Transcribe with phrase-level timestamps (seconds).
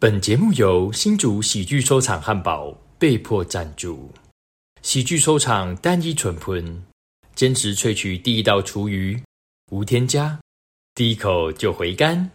[0.00, 4.10] 本节目由新竹喜剧收场汉堡被迫赞助。
[4.80, 6.82] 喜剧收场单一纯喷，
[7.34, 9.22] 坚持萃取第一道厨余，
[9.70, 10.40] 无添加，
[10.94, 12.30] 第一口就回甘。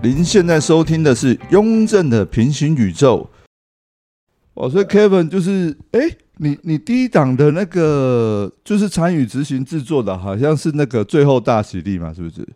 [0.00, 3.28] 您现在收听的是《雍正的平行宇宙》。
[4.56, 6.00] 哦，所以 Kevin 就是，哎、
[6.38, 12.46] 你你第一档的那个就是参与执行制作的，好像是那个最后大喜力嘛，是不是？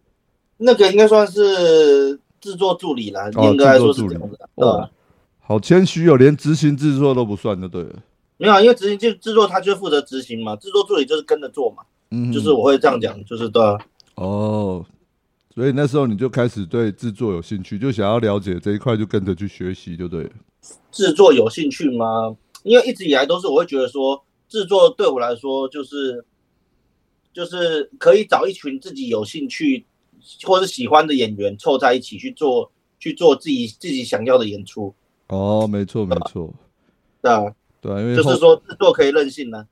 [0.57, 4.91] 那个应该算是制作助理啦，哦严格来说是这样的，对吧哦？
[5.39, 7.95] 好谦虚哦，连执行制作都不算就对了。
[8.39, 13.79] 没有啊，因为执行就制作他就负责执行嘛，制作助理就是跟着做嘛，嗯，就是我会这样讲，就是对啊，
[14.15, 14.85] 哦，
[15.55, 20.31] 所以那时候你就开始对制作有兴趣，就想要了解这一块，就跟着去学习，就对了。
[20.91, 22.37] 制作有兴趣吗？
[22.63, 26.25] 因为一直以来都是我会觉得说，制作对我来说就是
[27.33, 29.87] 就是可以找一群自己有兴趣
[30.43, 34.95] 或是喜欢的演员凑在一起去做去做自己自己想要的演出，
[35.29, 36.53] 哦，没错没错，
[37.23, 39.67] 对啊，对啊，因为就是说制作可以任性呢、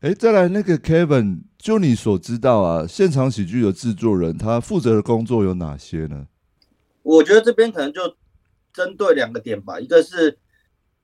[0.00, 6.28] 哎，再来那个 Kevin，就你所知道啊，现场喜剧的制作人他负责的工作有哪些呢？
[7.02, 8.02] 我觉得这边可能就
[8.72, 10.38] 针对两个点吧，一个是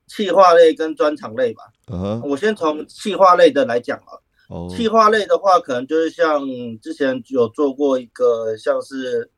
[0.06, 1.64] 企划类跟专场类吧。
[1.88, 4.14] 嗯哼，我先从企划类的来讲啊，
[4.50, 6.40] 哦，企划类的话，可能就是像
[6.80, 9.33] 之前有做过一个像是，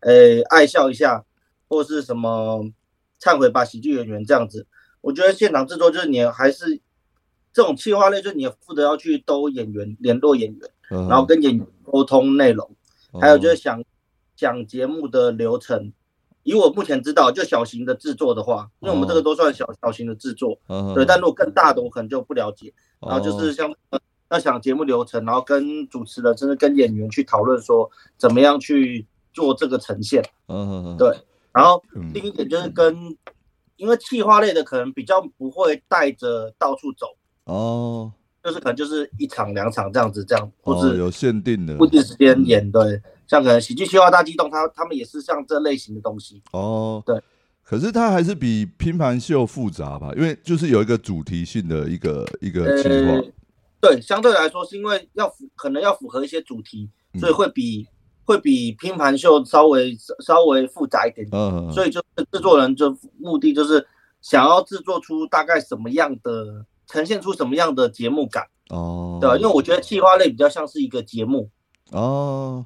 [0.00, 1.24] 诶、爱笑一下，
[1.68, 2.64] 或是什么
[3.20, 4.66] 忏悔吧喜剧演员这样子。
[5.02, 6.80] 我觉得现场制作就是你还是
[7.54, 12.68] 这种企划类，就是你负责要去兜演员、联络演员，嗯然后跟演员沟通内容。
[13.20, 13.84] 还有就是哦想
[14.34, 15.92] 讲节目的流程。
[16.42, 21.04] 以我目前知道，就小型的制作的话，因为我们这个都算小小型的制作，嗯对。
[21.06, 22.74] 但如果更大的，我可能就不了解。
[23.00, 27.88] 然后就是哦像呃要想节目流程，然后跟主持人甚至跟演员去讨论说
[28.18, 30.22] 怎么样去做这个呈现。
[30.48, 31.16] 嗯哼哼对
[31.52, 33.16] 然后嗯另一点就是跟，
[33.76, 37.06] 因为企划类的可能比较不会带着到处走，
[37.44, 38.12] 哦，
[38.42, 42.70] 就是可能就是一场两场这样子，这样或是哦有限定的固定时间演。
[42.70, 46.42] 对，像可能喜剧企划大激动，他他们也是像这类型的东西。
[46.52, 47.20] 哦，对。
[47.62, 50.12] 可是它还是比拼盘秀复杂吧？
[50.14, 53.24] 因为就是有一个主题性的一个一个计划呃，
[53.80, 57.88] 对，相对来说是因为要符可能要符合一些主题，嗯所以会比
[58.24, 61.40] 会比拼盘秀稍微稍微复杂一点点。
[61.40, 63.86] 嗯，所以就是制作人就目的就是
[64.20, 69.38] 想要制作出大概什么样的，呈现出什么样的节目感，哦，对？
[69.38, 71.50] 因为我觉得企划类比较像是一个节目，
[71.90, 72.64] 哦，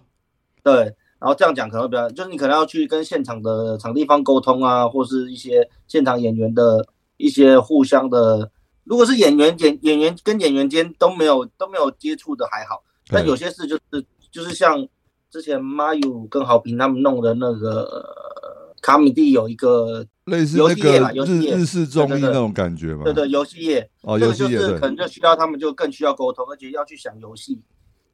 [0.62, 0.94] 对。
[1.20, 6.86] 然后这样讲可能会比较，就是你可能要去跟现场的场地方沟通啊，或是一些现场演员的
[7.16, 8.48] 一些互相的，
[8.84, 14.86] 如果是演员演演员跟演员间都没有都没有接触的还好，但有些事就是就是像
[15.28, 23.04] 之前马友跟郝平他们弄的那个呃卡米蒂有一个类似那个日日式综艺那种感觉嘛？
[23.04, 27.60] 对对游戏业，哦，就游戏也对是可能就需要他们就更需要沟通，而且要去想游戏，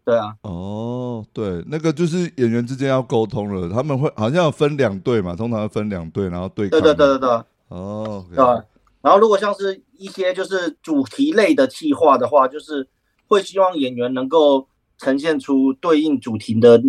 [0.05, 6.85] 对啊，哦，对，那个就是演员之间要沟通了，他们会好像有分两队嘛，通常要分两队，然后对抗嘛。
[6.85, 7.45] 对对对对对。
[7.69, 8.65] 哦，对吧？
[9.01, 12.89] 然后如果像是一些就是主题类的企划的话，就是
[13.27, 16.81] 会希望演员能够呈现出对应主题的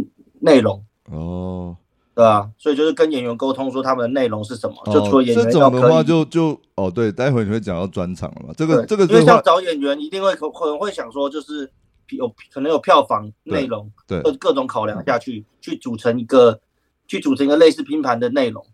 [0.42, 1.75] 内容，哦，
[2.15, 2.49] 对啊？
[2.57, 5.89] 所以就是跟演员沟通说他们的内容是什么，就除哦了演这种的。
[5.89, 8.53] 话就就哦，对，待会你会讲到专场了嘛？
[8.57, 11.69] 这个这个，因为像找演员一定会可可能会想说，就是
[12.11, 16.61] 有可能有票房内容，对各各种考量下去，去组成一个
[17.07, 18.65] 去组成一个类似拼盘的内容，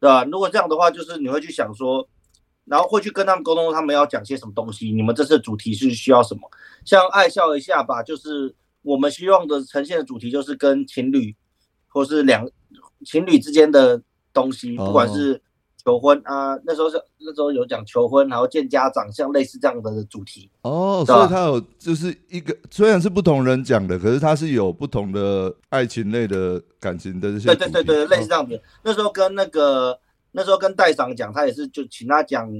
[0.00, 0.24] 对吧？
[0.24, 2.08] 如果这样的话，就是你会去想说，
[2.64, 6.40] 然后会去跟他们沟通，他们要讲些什么东西，你们这次主题是需要什么？
[6.84, 11.36] 像爱笑一下吧，就是我们希望的呈现的主题就是跟情侣
[11.88, 12.48] 或是两
[13.04, 14.00] 情侣之间的
[14.32, 15.40] 东西，哦不管是
[15.84, 20.50] 求婚啊，那时候是那时候有讲求婚，然后见家长，像类似这样的主题。
[20.62, 27.68] 哦，所以他有就是一个虽然是不同人讲的，可是他是有不同的爱情类的感情的这些对。
[27.68, 28.60] 对对对，类似哦这样子。
[28.82, 29.98] 那时候跟那个
[30.32, 32.50] 那时候跟戴长讲，他也是就请他讲，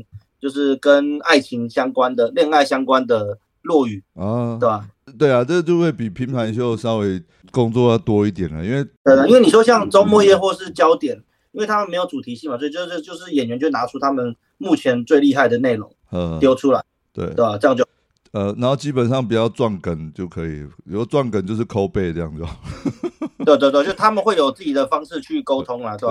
[0.40, 3.38] 就是跟爱情相关的、恋爱相关的
[3.68, 4.88] 落雨，啊对，吧？
[5.18, 7.22] 对啊，这就会比平盘秀稍微
[7.52, 11.14] 工作要多一点了，因为对的，因为你说像周末夜或是焦点，
[11.52, 16.82] 因为他们没有主题性嘛，所以就是就是演员就拿出他们目前最厉害的内容呃，丢出来，
[17.12, 17.56] 对对吧？
[17.58, 17.84] 这样就
[18.32, 22.56] 呃，然后基本上不要撞梗就可以，有撞梗就是抠背这样就好。
[23.44, 26.08] 对对对，就他们会有自己的方式去沟通啦，对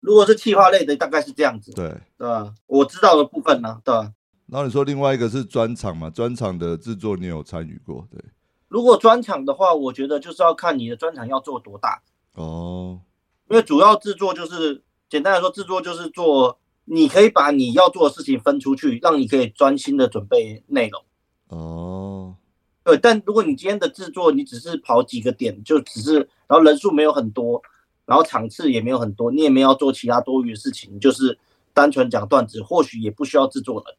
[0.00, 1.88] 如果是企划类的，大概是这样子，对，
[2.18, 2.52] 对吧？
[2.66, 4.10] 我知道的部分呢，对吧？
[4.52, 6.10] 然后你说另外一个是专场嘛？
[6.10, 8.06] 专场的制作你有参与过？
[8.10, 8.22] 对，
[8.68, 12.02] 如果专场的话，我觉得就是要看你的专场要做多大，
[12.34, 13.00] 哦，
[13.48, 21.02] 因为主要制作就是简单来说，制作就是做，你可以把你要做的事情分出去，让你可以专心的准备内容。
[21.48, 22.36] 哦，
[22.84, 26.16] 对，但如果你今天的制作，你只是跑几个点，就只是，
[26.46, 27.62] 然后人数没有很多，
[28.04, 31.38] 然后场次也没有很多，你也没有要做其他多余的事情，就是
[31.72, 33.96] 单纯讲段子，或许也不需要制作人。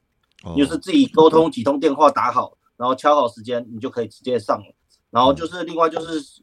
[0.57, 4.75] 就是自己沟通几通电话打好，然后敲好时间，你就可以直接上了。
[5.09, 6.41] 然后就是另外就是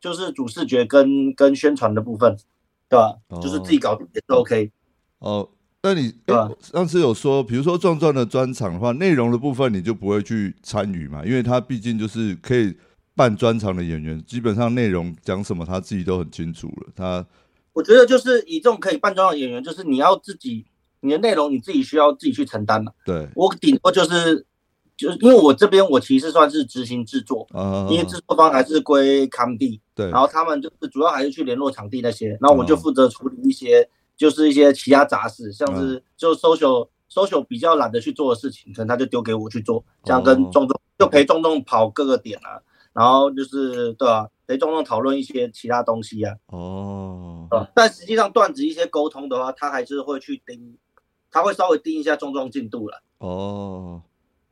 [0.00, 2.36] 就是主视觉跟跟宣传的部分，
[2.88, 3.16] 对吧？
[3.28, 4.70] 哦就是自己搞定也是 OK。
[5.18, 5.48] 哦，
[5.82, 6.14] 那你
[6.60, 12.74] 上次有说，比如说壮壮的专场的话，内容的部分你就不会去参与嘛，因为他毕竟就是可以
[13.14, 16.92] 办专场的演员，基本上内容讲什么他自己都很清楚了。
[16.94, 17.26] 他
[17.72, 20.64] 我觉得就是以这种可以扮装的演员，就是你要自己
[21.04, 22.92] 你的内容你自己需要自己去承担了。
[23.04, 23.28] 对。
[23.36, 24.46] 我顶多就是
[24.96, 35.76] 就是因为我这边我其实算是执行制作，啊，因为制作方还是归康帝，对，然后他们就是主要还是去联络场地那些，然后我就哦负责处理一些就是一些其他杂事，像嗯。
[35.80, 40.50] 是就 social social 比较懒得去做的事情，可能他就丢给我去做，这样跟哦。
[40.52, 42.62] 壮壮就陪壮壮跑各个点啊，
[42.92, 50.76] 然后就是对啊，陪壮壮讨论一些其他东西啊，哦，但实际上段子一些沟通的话，他还是会去盯，
[51.34, 53.02] 他会稍微盯一下壮壮进度了。
[53.18, 54.00] 哦，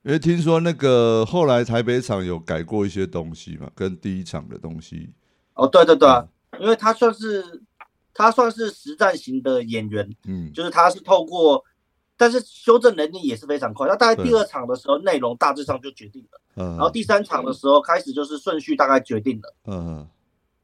[0.03, 5.13] 因为听说那个后来台北场有改过一些东西嘛，跟第一场的东西。
[5.55, 6.27] 哦，对对对啊，
[6.59, 7.63] 因为他算是
[8.13, 11.65] 他算是实战型的演员，嗯，就是他是透过，
[12.17, 13.87] 但是修正能力也是非常快。
[13.87, 20.09] 那大概第二场的时候，内容大致上就决定了，嗯，然后第三场的时候开始就是顺序大概决定了，嗯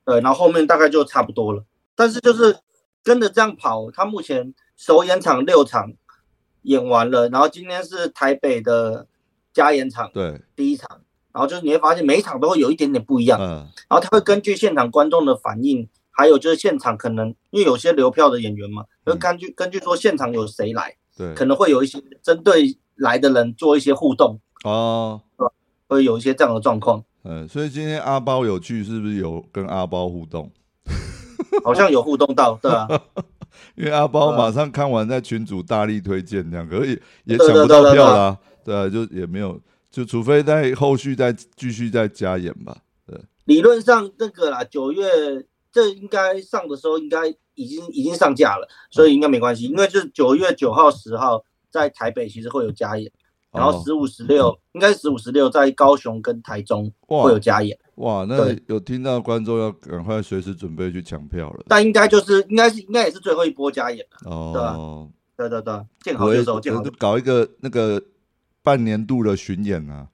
[0.04, 1.64] 对，然后后面大概就差不多了。
[1.94, 2.58] 但是就是
[3.04, 5.92] 跟着这样跑，他目前首演场六场
[6.68, 9.06] 演完了，然后今天是台北的
[9.52, 11.00] 加演场对，第一场，
[11.32, 13.40] 然后就是你会发现每一场都会有一点点不一样。
[13.40, 13.66] 嗯。
[13.88, 25.22] 然后他会根据现场观众的反应，还有就是现场可能因为有些留票的演员嘛，会嗯根据根据说现场有谁来，对，可能会有一些针对来的人做一些互动，哦，
[25.86, 30.50] 会有一些这样的状况，嗯，所以今天阿包有去，是不是有跟阿包互动？
[31.64, 32.86] 好像有互动到，对啊，
[33.74, 39.60] 因为阿包马上看完在群主大力推荐，这样可以也抢不到票啦，对啊，就也没有，
[39.90, 42.76] 就除非在后续再继续再加演吧。
[43.06, 45.06] 对理论上那个啦，九月
[45.72, 53.10] 这应该上的时候应该已经已经上架了，所以应该没关系，因为就是九月九号、十号在台北其实会有加演，
[53.52, 57.78] 然后哦十五、十六应该是十五、十六在高雄跟台中会有加演。
[57.98, 61.64] 哇，那有听到观众要赶快随时准备去抢票了。
[61.66, 64.30] 但应该就是应该是应该也是最后一波加演了。
[64.30, 68.00] 哦，对对对，见我也好就收，见好就就搞一个那个
[68.62, 70.06] 半年度的巡演啊，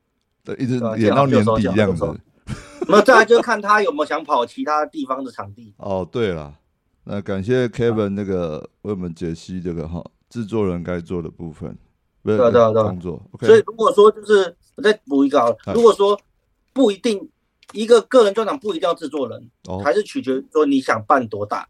[0.42, 2.18] 对，一直演到年底这样子。
[2.88, 5.74] 那再来就是看他有没有想跑其他地方的场地。
[5.78, 6.54] 哦，对了，
[7.04, 11.76] 那感谢 Kevin 那个为我们解析这个哈制作人该做的部分，
[12.22, 13.22] 对啊对啊对啊工作。
[13.40, 16.18] 所以如果说就是我再补一个好了啊，如果说
[16.72, 17.28] 不一定
[17.74, 21.68] 一个个人专场不一定要制作人，哦，还是取决于说你想办多大，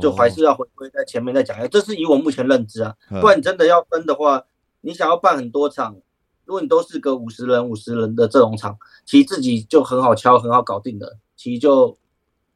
[0.00, 1.68] 就还是要回归在前面再讲一下。
[1.68, 4.44] 这是以我目前认知啊，哦不然你真的要分的话，
[4.80, 5.96] 你想要办很多场，
[6.44, 8.76] 如果你都是个五十人、五十人的这种场，
[9.06, 11.96] 其实自己就很好敲、很好搞定的，其实就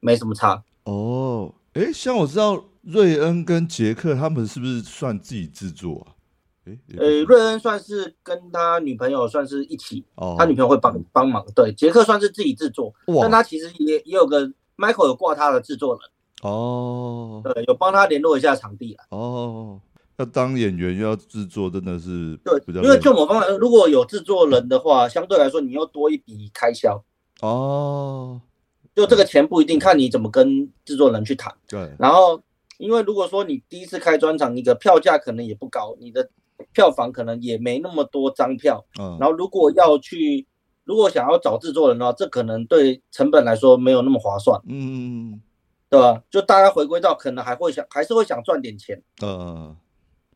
[0.01, 0.63] 没什么差。
[0.85, 6.12] 哦，诶，像我知道瑞恩跟杰克他们是不是算自己制作啊？
[6.97, 11.45] 呃，瑞恩算是跟他女朋友算是一起，哦，他女朋友会帮帮忙。
[11.55, 16.03] 对，杰克算是自己制作，但他其实也也有个 Michael 有挂他的制作人，
[16.43, 17.41] 哦。
[17.43, 19.05] 对，有帮他联络一下场地啊。
[19.11, 19.81] 哦，
[20.19, 27.03] 要当演员又要制作，真的是对因为就某方面来说，如果有制作人的话，相对来说你又多一笔开销，
[27.41, 28.41] 哦，
[28.95, 31.53] 就这个钱不一定看你怎么跟制作人去谈。
[31.67, 32.41] 对，然后，
[32.79, 36.31] 因为如果说你第一次开专场，你的票价可能也不高，你的
[36.73, 38.85] 票房可能也没那么多张票。
[39.01, 40.47] 嗯，然后，如果要去，
[40.85, 45.41] 如果想要找制作人的话，这可能对成本来说没有那么划算，嗯
[45.89, 46.23] 对吧？
[46.31, 49.77] 就大家回归到可能还会想，还是会想赚点钱，嗯，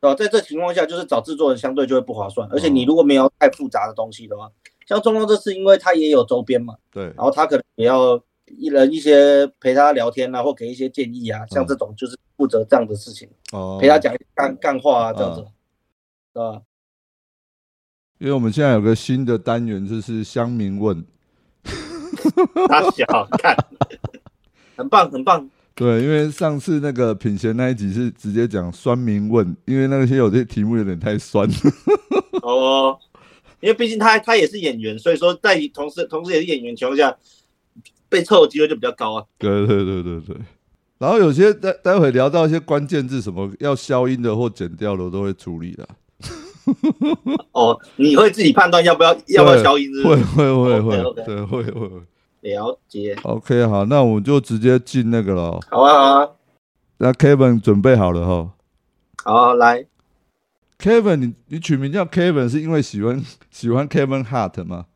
[0.00, 0.14] 对吧？
[0.14, 4.50] 在这情况下，就是找制作人相对就会不划算，而且你如果没有太复杂的东西的话，
[4.86, 8.22] 像中东这次，因为他也有周边嘛，对，然后他可能也要
[8.58, 13.26] 一人一些陪他聊天啊，或给一些建议啊，像这种就是负责这样的事情。
[13.52, 15.46] 哦，陪他讲干干话啊，这样子嗯，
[16.36, 16.60] 对吧？
[18.18, 21.02] 因为我们现在有个新的单元，就是乡民问，
[22.68, 23.06] 他小
[23.38, 23.56] 看，
[24.76, 31.48] 很棒很棒，对，因为上次那个品贤那一集是直接讲酸民问，因为那些有些题目有点太酸。
[32.42, 32.98] 哦，
[33.60, 37.16] 因为毕竟他他也是演员，所以说在同时同时也是演员情况下，
[38.10, 39.24] 被臭的机会就比较高啊。
[39.38, 40.36] 对对对对对。
[40.98, 45.86] 然后有些待待会聊到一些关键字，什么要消音的或剪掉的，我都会处理的。
[47.52, 50.02] 哦，你会自己判断要不要要不要消音是？
[50.02, 52.00] 会会会会，OK，OK 对会会会。
[52.42, 53.16] 了解。
[53.22, 55.60] OK，好，那我们就直接进那个了。
[55.70, 56.28] 好啊好啊，
[56.98, 58.52] 那 Kevin 准备好了哈
[59.24, 59.86] 好啊来
[60.78, 63.20] ，？Kevin，你你取名叫 Kevin 是因为喜欢
[63.50, 64.86] 喜欢 Kevin Hart 吗？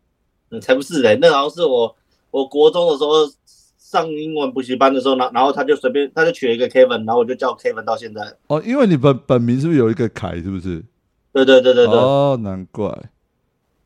[0.50, 1.96] 嗯，才不是嘞，那好像是我
[2.30, 3.10] 我国中的时候
[3.78, 8.36] 上英文补习班的时候，然然后他就随便他就取了一个 Kevin，然后我就叫 Kevin 到现在。
[8.46, 10.36] 哦，因为你本本名是不是有一个凯？
[10.40, 10.84] 是不是？
[11.44, 13.10] 对对对对对，哦，难怪。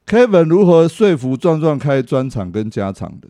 [0.07, 3.29] Kevin 如何说服壮壮开专场跟加场的？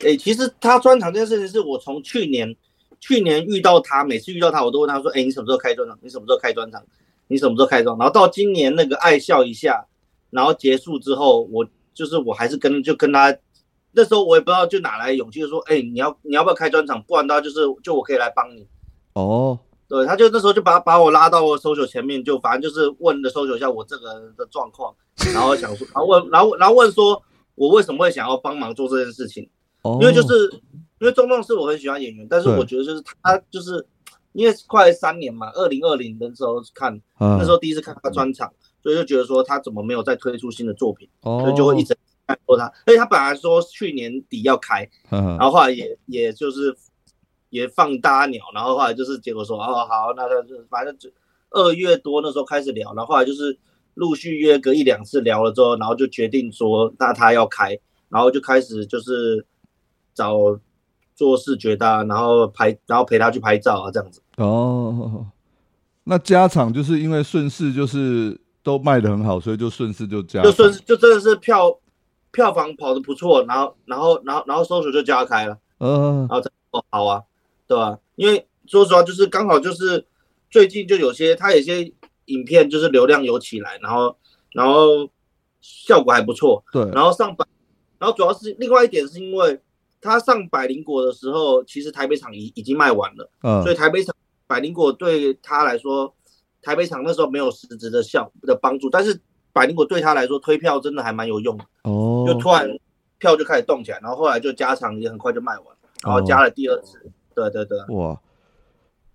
[0.00, 2.56] 诶、其实他专场这件事情是我从去年
[3.00, 5.98] 去年遇到他，每次遇到他我都问他说：“诶、你什么时候开专场？
[6.02, 6.82] 你什么时候开专场？
[7.28, 9.86] 你什么时候开专？”然后到今年那个爱笑一下，
[10.30, 13.36] 然后结束之后，我就是我还是跟就跟他，
[13.92, 17.02] 那时候我也不知道就哪来勇气，就说：“诶、你要你要不要开专场？
[17.02, 18.66] 不然的话就是就我可以来帮你。”
[19.14, 19.58] 哦，
[19.92, 24.94] 对，他就那时候就把把我拉到搜球前面，就反正就是问的搜球一下我这个人的状况，
[25.34, 27.22] 然后想说， 然后问，然后然后问说
[27.56, 29.46] 我为什么会想要帮忙做这件事情。
[29.82, 30.50] 哦，因为就是
[30.98, 33.86] 因为钟栋是我很喜欢演员，但是我觉得就是他就是
[34.32, 38.50] 因为快三年嘛，二零二零的时候看，那那时候第一次看他专场，
[38.82, 41.94] 所以就觉得说他怎么没有再推出新的作品，哦所以就会一直
[42.26, 46.74] 看说他，而且他本来说去年底要开，然然后后来也也就是
[47.52, 51.10] 也放大鸟，然后后来就是结果说哦好，那他就反正就
[51.50, 53.58] 二月多那时候开始聊，然后后来就是
[53.92, 57.78] 陆续约个一两次聊了之后，然后就决定说那他要开，
[58.08, 59.44] 然后就开始就是
[60.14, 60.34] 找
[61.14, 64.22] 做视觉的啊、然后拍，然后陪他去拍照啊这样子。
[64.38, 65.26] 哦，
[66.04, 71.78] 那加场就是因为顺势就是都卖的很好，所以就顺势就加，就顺就真的是票
[72.30, 75.58] 票房跑的不错，然后然后然后然后搜索就加开了。
[75.84, 77.20] 嗯然后才哦好啊，
[77.72, 80.04] 对吧、因为说实话，就是刚好就是
[80.50, 81.90] 最近就有些他有些
[82.26, 84.14] 影片就是流量有起来，然后
[84.52, 85.08] 然后
[85.62, 87.46] 效果还不错，对，然后上百，
[87.98, 89.58] 然后主要是另外一点是因为
[90.02, 94.14] 他上百灵果的时候，其实台北场已已经卖完了，嗯所以台北场
[94.46, 96.14] 百灵果对他来说，
[96.60, 99.18] 台北场那时候没有实质的效的帮助，但是
[99.54, 101.64] 百灵果对他来说推票真的还蛮有用的。
[101.84, 102.68] 哦，就突然
[103.18, 105.64] 票就开始动起来，然后后来就加场也很快就卖完，
[106.04, 107.10] 然后加了第二次。
[107.34, 108.20] 对对对，哇，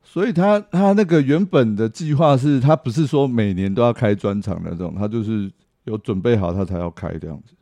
[0.04, 5.52] 所以他他那个原本的计划是他不是说每年都要开专场那种，他就是
[5.86, 7.54] 有准备好他才要开这样子。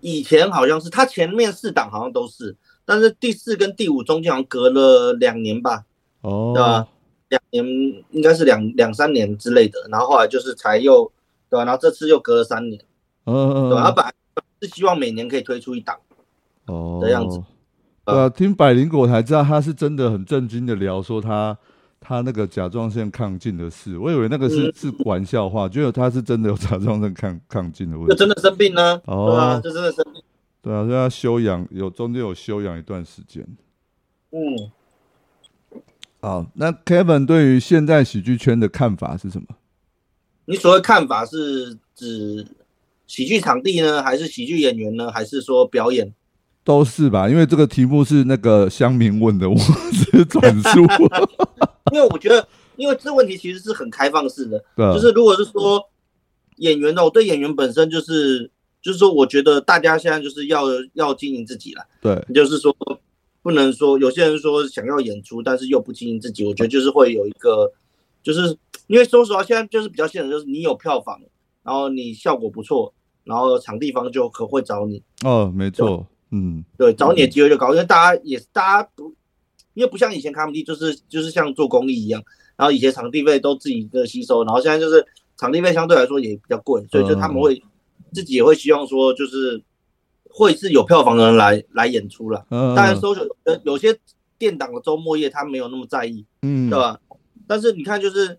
[0.00, 5.84] 以前好像是他前面四档好像都是，但是第四跟第五中间好像隔了两年吧，
[6.20, 6.88] 哦，对吧？
[7.28, 7.64] 两年
[8.12, 11.10] 应该是两两三年之类的，然后后来就是才又
[11.50, 11.64] 对吧？
[11.64, 12.80] 然后这次又隔了三年，
[13.24, 13.82] 嗯嗯对吧？
[13.82, 14.12] 他嗯，本来
[14.62, 15.98] 是希望每年可以推出一档，
[16.66, 17.42] 哦，的样子
[18.08, 21.56] 对啊，听百灵果才知道他是真的很震惊的聊说他
[22.00, 28.12] 他那个甲状腺亢进的事，我以为那个是、嗯是玩笑话，结果他是真的有甲状腺亢亢进的问题。
[28.12, 29.60] 就真的生病呢，哦对啊？
[29.60, 30.22] 就真的生病，
[30.62, 33.46] 对啊，所以他休养有中间有休养一段时间。
[34.30, 34.70] 嗯。
[36.20, 39.46] 好，那 Kevin 对于现在喜剧圈的看法是什么？
[40.46, 42.44] 你所谓看法是指
[43.06, 46.12] 喜剧场地呢，还是喜剧演员呢，还是说表演？
[46.68, 49.56] 都是吧，因为这个题目是那个乡民问的，我
[49.90, 50.82] 只是转述。
[51.90, 52.46] 因为我觉得，
[52.76, 55.82] 因为这问题其实是很开放式的，对啊，就是如果是说
[56.56, 58.50] 演员呢，我对演员本身就是，
[58.82, 62.76] 就是说，我觉得大家现在就是要要经营自己了，对，就是说
[63.40, 67.72] 不能说有些人说想要演出，但是又不经营自己，我觉得就是会有一个，
[68.22, 68.54] 就是
[68.88, 71.18] 因为说实话，现在就是比较现实，就是你有票房，
[71.62, 72.92] 然后你效果不错，
[73.24, 75.02] 然后场地方就可会找你。
[75.24, 79.14] 哦，没错，嗯，对，找你的机会就高，因为大家也大家不，
[79.74, 82.22] 因为不像以前 comedy 就是就是像做公益一样，
[82.56, 85.04] 然后以前场地费都自己的吸收，然后现在就是
[85.36, 87.62] 场地费相对来说也比较贵，所以就他们会
[88.12, 89.62] 自己也会希望说就是
[90.28, 92.44] 会是有票房的人来来演出了。
[92.50, 93.98] 嗯，当然，搜有呃有些
[94.38, 97.00] 店档的周末夜他没有那么在意，嗯，对吧？
[97.46, 98.38] 但是你看，就是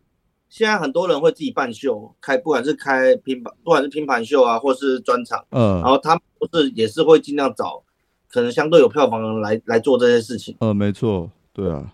[0.49, 5.45] 现在很多人会自己办秀，开不管是开拼盘，不管是拼盘秀啊，或是专场。
[5.51, 7.83] 嗯然，后他们都是也是会尽量找
[8.27, 10.55] 可能相对有票房的人来来做这些事情。
[10.59, 11.93] 呃，没错，对啊。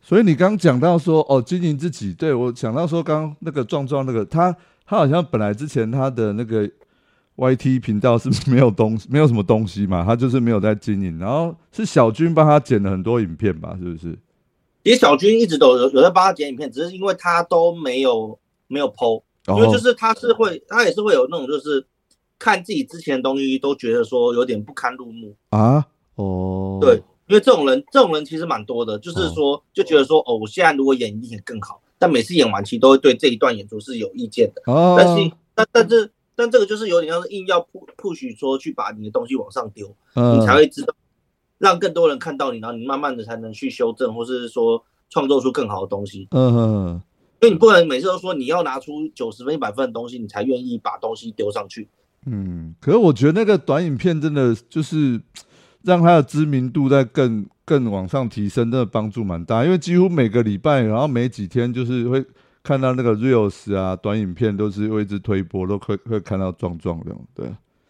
[0.00, 4.50] 所以你刚讲到说哦，经营自己，对我想到说刚刚那个壮壮那个他
[4.86, 6.66] 他好像本来之前他的那个
[7.36, 11.18] YT 频道是没有东没有什么东西嘛，他就是没有在经营。
[11.18, 14.18] 然后是小军帮他剪了很多影片吧，是不是？
[14.88, 21.86] 其实小军一直都有有在帮他剪影片，只是因为他都没有没有 PO，因为就是他是会他也是会有那种就是
[22.38, 25.86] 看自己之前的东西都觉得说有点不堪入目啊。
[26.14, 26.94] 哦，对，
[27.26, 34.62] 因为这种人这种人其实蛮多的，就是说就觉得说哦，我现在如果演一定更好，但每次演完其实都会对这一段演出是有意见的。
[34.72, 37.60] 哦，但是但但是但这个就是有点像是硬要
[37.98, 40.94] push 说去把你的东西往上丢，你才会知道
[41.58, 46.28] 让更多人看到你，然后你慢慢的才能去修正，或是说创作出更好的东西。
[46.30, 47.02] 嗯嗯，
[47.40, 51.88] 因为你不能每次都说你要拿出九十分一百分的东西，你才愿意把东西丢上去。
[52.26, 55.20] 嗯，可是我觉得那个短影片真的就是。
[55.82, 59.64] 让他的知名度在更更往上提升，真的帮助蛮大。
[59.64, 62.22] 因为几乎每个礼拜，然后每几天，就是会
[62.64, 67.20] 看到那个 reels 啊，短影片都是会一直推播，都会会看到壮壮这样。
[67.32, 67.46] 对，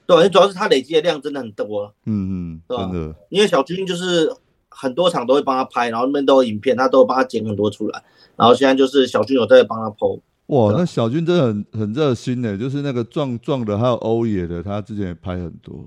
[0.08, 1.94] 对，主要是他累积的量真的很多。
[2.06, 3.14] 嗯嗯，真的。
[3.28, 4.32] 因为小军就是
[4.70, 8.02] 很多场都会帮他拍，然后那边都有影片，他都会帮他剪很多出来。
[8.34, 10.20] 然后现在就是小军有在帮他 PO。
[10.46, 15.84] 哇，那小军真的很很热心的，就是那个壮壮的，还有欧野的，他之前也拍很多。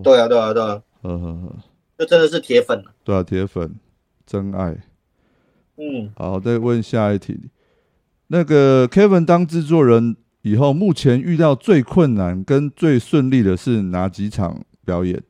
[0.00, 0.80] 对啊，对啊，对啊。
[1.02, 1.56] 嗯哼哼，
[1.98, 2.84] 这真的是铁粉了。
[3.02, 3.74] 对啊，铁粉，
[4.24, 4.78] 真爱。
[5.76, 7.50] 嗯，好，再问下一题。
[8.28, 15.20] 那个 Kevin 当制作人以后，目前遇到最困难跟最顺利的是哪几场表演？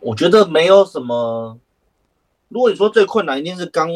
[0.00, 1.58] 我觉得没有什么。
[2.48, 3.88] 如果你说最困难，一定是刚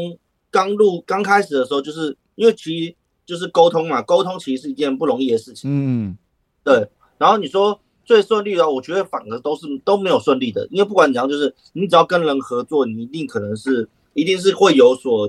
[0.51, 2.95] 刚录刚开始的时候，就是因为其实
[3.25, 5.71] 就是沟通嘛，沟通其实是一件不容易的事情。
[5.73, 6.17] 嗯，
[6.65, 6.89] 对。
[7.19, 7.79] 然后你说。
[8.07, 15.29] 最顺利的，我觉得反而都是都没有顺利的，因为不管怎样，就是你只要跟人合作，你一定可能是一定是会有所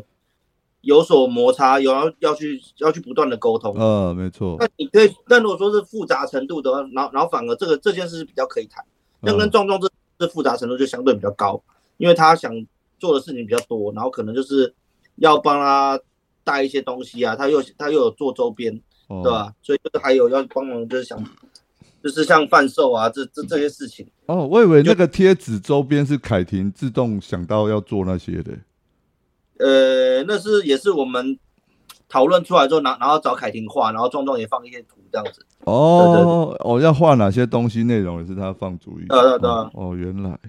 [0.87, 3.75] 有所摩擦，有要要去要去不断的沟通。
[3.77, 4.55] 嗯，没错。
[4.57, 8.81] 那你可以，但如果说是复杂程度的话，然后然后反而这个这件事是比较可以谈。
[9.19, 11.61] 那跟壮壮这这复杂程度就相对比较高，
[11.97, 12.51] 因为他想
[12.99, 14.73] 做的事情比较多，然后可能就是
[15.17, 15.99] 要帮他
[16.45, 18.73] 带一些东西啊，他又他又有做周边，
[19.09, 19.53] 对吧？
[19.61, 21.23] 所以就是还有要帮忙，就是想。
[22.03, 28.53] 就是像贩售啊，这这这些事情哦，我以为那个贴纸周边是凯婷自动想到要做那些的。
[29.59, 31.37] 呃，那是也是我们
[32.09, 35.45] 讨论出来之后，然然后找凯婷画，然后壮壮也放一些图这样子。
[35.65, 39.05] 哦哦，要画哪些东西内容也是他放主意。
[39.07, 39.49] 对对对。
[39.49, 40.39] 哦，原来。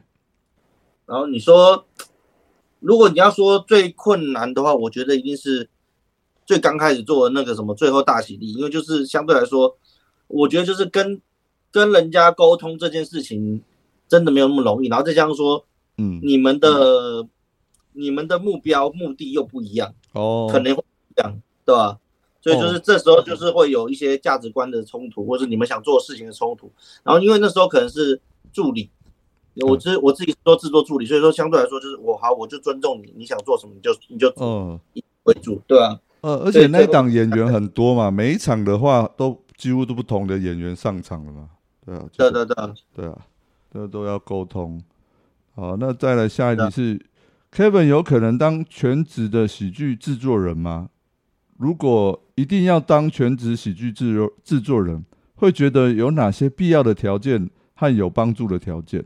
[1.06, 1.84] 然后你说，
[2.80, 5.68] 如果你要说最困难的话，我觉得一定是
[6.46, 9.76] 最刚开始做的那个什么最后大喜力，因为就是相对来说，
[10.26, 11.20] 我觉得就是跟。
[11.70, 13.62] 跟人家沟通这件事情
[14.08, 15.66] 真的没有那么容易，然后再加上说，
[15.98, 17.28] 嗯，你们的
[17.98, 20.84] 你们的目标目的又不一样哦，可能会
[21.16, 21.98] 这样，对吧？
[22.40, 26.70] 所以就是这时候就是会有一些价值观的冲突，或者你们想做事情的冲突。
[27.02, 28.20] 然后因为那时候可能是
[28.52, 28.88] 助理，
[29.66, 34.78] 我自我自己做制作助理，所以说相对来说就是我好，我就尊重你，你想做什么你就你就嗯
[35.24, 36.00] 为主，对吧？
[36.20, 41.48] 呃，而且那档演员很多嘛，每一场的话都几乎都不同的演员上场了嘛。
[41.84, 42.56] 对啊，对对对，
[42.94, 43.18] 对啊，
[43.72, 44.80] 这都要沟通。
[45.54, 47.00] 好，那再来下一题是
[47.52, 50.90] ，Kevin 有可能当全职的喜剧制作人吗？
[51.56, 59.04] 如果一定要当全职喜剧制作制作人，会觉得有哪些必要的条件和有帮助的条件？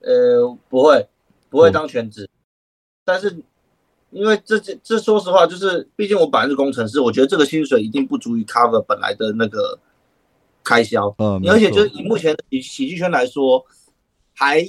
[0.00, 1.08] 呃，不会，
[1.48, 2.28] 不会当全职。
[3.04, 3.42] 但是，
[4.10, 9.78] 因为这这这，说实话，就是毕竟我本来是工程师，我觉得这个薪水一定不足以 cover 本来的那个。
[10.64, 13.64] 开销，嗯，而且就是以目前喜喜剧圈来说，
[14.34, 14.60] 还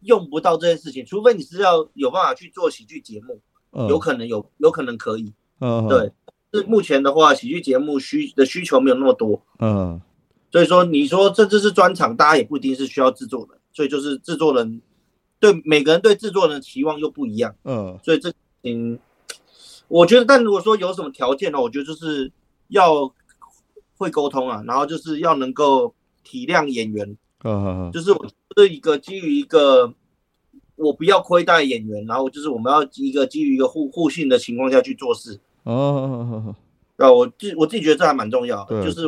[0.00, 3.40] 用不到这件事情，除非你是要有办法去做喜剧节目，
[3.88, 6.12] 有可能有，有可能可以，嗯，对，
[6.52, 10.00] 是目前的话，喜剧节目需的需求没有那么多，嗯，
[10.50, 14.80] 所以说你说这这是专场，大家也不一定是需要制作人，所以就是制作人
[15.38, 18.32] 对每个人对制作人的期望又不一样，嗯，所以这
[18.64, 18.98] 嗯，
[19.88, 22.32] 我觉得，但如果说有什么条件呢，我觉得就是
[22.68, 23.12] 要。
[24.00, 27.18] 会沟通啊，然后就是要能够体谅演员，
[27.90, 28.26] 就是我
[28.56, 29.94] 是一个基于一个
[30.76, 35.40] 我不要亏待演员，然后就是我们要一个基于一个互互信的情况下去做事。
[35.62, 36.54] 哦，
[36.96, 39.02] 啊，我自我自己觉得这还蛮重要，就是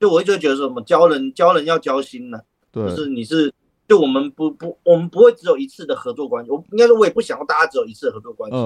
[0.00, 2.40] 就我一直觉得什么教人教人要交心呢，
[2.72, 3.54] 就是你是
[3.86, 8.56] 就我们不不我们不会只有一次的合作关系，我应该说我也不想要大家只有一次的合作关系，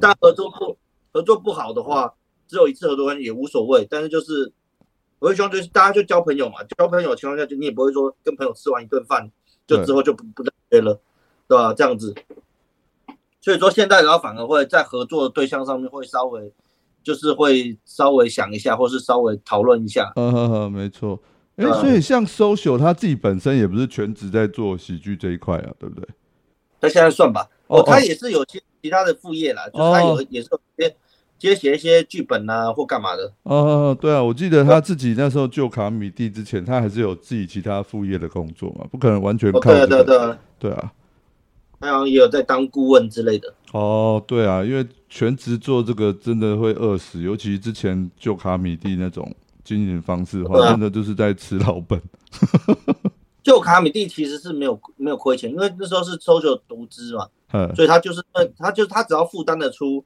[0.00, 0.76] 但合作不
[1.12, 2.14] 合作不好的话，
[2.48, 4.50] 只有一次合作关系也无所谓，但是就是。
[5.22, 9.30] 我会希望就是大家就交朋友嘛，交朋友的情况下，就你也不会说跟朋友吃完一顿饭
[9.68, 11.00] 就之后就不不再约了，
[11.46, 11.72] 对吧？
[11.72, 12.12] 这样子，
[13.40, 16.52] 所以说现在然后反而会在合作的对象上面会稍微
[17.04, 20.12] 就是会稍微想一下，或是稍微讨论一下。
[20.16, 21.16] 嗯哼哼，没错。
[21.54, 26.08] 哎、嗯所以像 social 他自己本身也不是全职在做喜剧这一块啊，对不对？
[26.80, 30.96] 他现在算吧，哦哦，他也是有些其他的副业啦，就是他有哦也是有接
[31.48, 33.32] 接写一些剧本啊或干嘛的。
[33.42, 39.86] 哦，对啊，我记得他自己那时候救卡米蒂之前，他还是有自己其他副业的工作嘛，不可能完全哦，对啊。
[39.86, 40.92] 对啊对啊，对啊，
[41.80, 43.52] 他好像也有在当顾问之类的。
[43.72, 52.00] 哦，对啊，因为全职做这个真的会饿死，尤其之前救卡米蒂那种经营方式的话，真的就是在吃老本。
[53.42, 58.22] 就卡米蒂其实是没有没有亏钱，因为那时候是 social 独资嘛， 嗯，所以他就是
[58.56, 60.04] 他就是他只要负担得出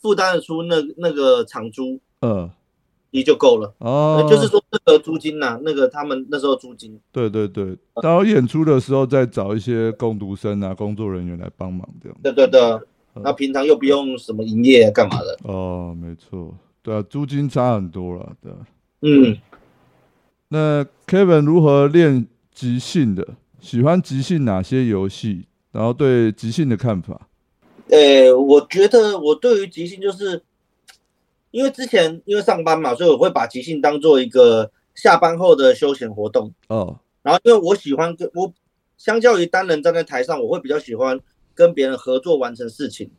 [0.00, 2.50] 负担得出那那个场租，嗯，
[3.10, 3.74] 也就够了。
[3.78, 12.18] 哦，就是说那个租金呐、那个他们那时候租金，对对对，然后演出的时候再找一些工读生啊、工作人员来帮忙这样。
[12.22, 12.60] 对对对，
[13.14, 18.58] 嗯那平常又不用什么营业啊干嘛的，哦，没错，对啊，租金差很多了，对啊。
[19.02, 19.36] 嗯，
[20.48, 23.26] 那 Kevin 如何练即兴的？
[23.60, 25.46] 喜欢即兴哪些游戏？
[25.72, 27.27] 然后对即兴的看法？
[27.90, 30.42] 呃，我觉得我对于即兴就是，
[31.50, 36.52] 因为之前因为上班嘛，所以我会把即兴当做一个下班后的休闲活动。
[36.68, 38.52] 哦，然后因为我喜欢跟我，
[38.96, 41.18] 相较于单人站在台上，我会比较喜欢
[41.54, 43.10] 跟别人合作完成事情。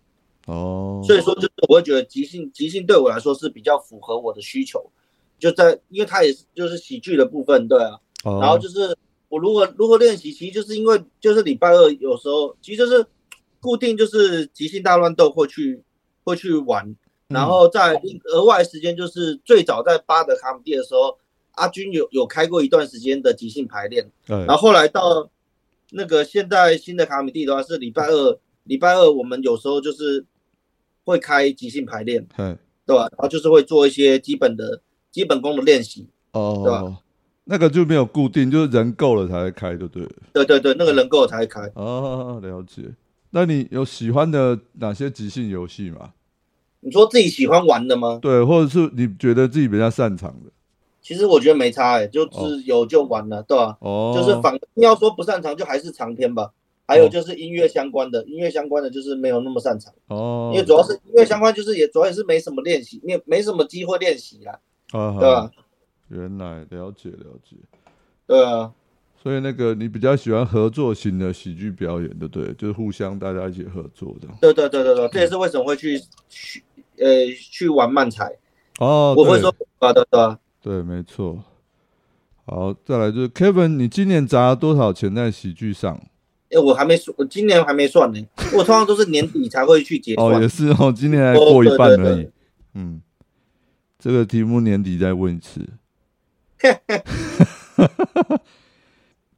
[0.46, 4.90] 哦，所以说，就是我会觉得即兴即兴对我来说是比较符合我的需求。
[5.38, 8.00] 就在因为它也是就是喜剧的部分，对啊。
[8.24, 8.96] 哦，然后就是
[9.30, 13.06] 我如何如何练习，其实就是因为就是礼拜二有时候其实就是
[13.60, 15.84] 固定就是即兴大乱斗会去
[16.24, 16.96] 会去玩，
[17.28, 18.00] 然后在
[18.32, 21.18] 额外时间就是最早在巴德卡姆蒂的时候，
[21.52, 25.30] 阿军有有开过一段时间的即兴排练，对，然后后来到
[25.92, 30.26] 那个现在新的卡米蒂的话是礼拜二礼拜二我们有时候就是
[31.04, 33.10] 会开即兴排练，嘿，对吧？
[33.12, 36.98] 然后就是会做一些基本的基本功的练习，哦对哦吧，
[37.46, 40.08] 那个就没有固定，就是人够了才会开，对不对？
[40.32, 41.62] 对对对，那个人够了才会开。
[41.74, 42.84] 哦，了解。
[43.32, 46.14] 那你有喜欢的哪些即兴游戏吗？
[46.82, 48.20] 你说自己喜欢玩的吗？
[48.22, 50.52] 对，或者是你觉得自己比较擅长的？
[51.02, 56.52] 其实我觉得没差哎、就是有就玩了，对吧、哦，就是反要说不擅长，就还是长篇吧。
[56.88, 64.60] 还有就是音乐相关的，音乐相关的就是没有那么擅长，哦，因为主要是音乐相关，就是也主要也是没什么练习，没没什么机会练习啦，
[64.92, 65.52] 啊，对吧？
[66.08, 67.58] 原来了解了解。
[68.26, 68.72] 对啊，
[69.22, 72.54] 所以那个你比较喜欢合作型的喜剧表演，对不对？
[72.54, 74.28] 就是互相大家一起合作的。
[74.40, 76.64] 对对对对对，这也是为什么会去去
[76.98, 77.06] 呃
[77.52, 78.32] 去玩漫才，
[78.80, 81.44] 哦，我会说对对对，对，没错。
[82.46, 86.02] 好，再来就是 Kevin，你今年砸了多少钱在喜剧上？
[86.50, 90.48] 哎，我还没算，我今年还没算呢，我通常都是年底才会去结哦，算也。
[90.48, 92.30] 是哦，今年还过一半哦对对对而已。
[92.76, 93.02] 嗯，
[94.00, 95.68] 这个题目年底再问一次。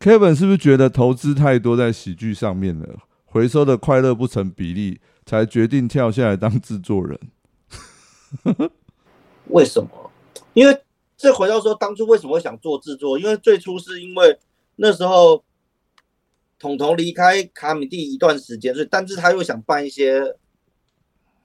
[0.01, 2.87] Kevin 是不是觉得投资太多在喜剧上面了，
[3.23, 7.19] 回收的快乐不成比例，才决定跳下来当制作人？
[9.49, 10.11] 为什么？
[10.53, 10.81] 因为
[11.15, 14.39] 这回到说当初为什么会想做制作，因为最初是因为
[14.77, 15.43] 那时候
[16.57, 20.35] 彤彤离开卡米蒂一段时间，所以但是他又想办一些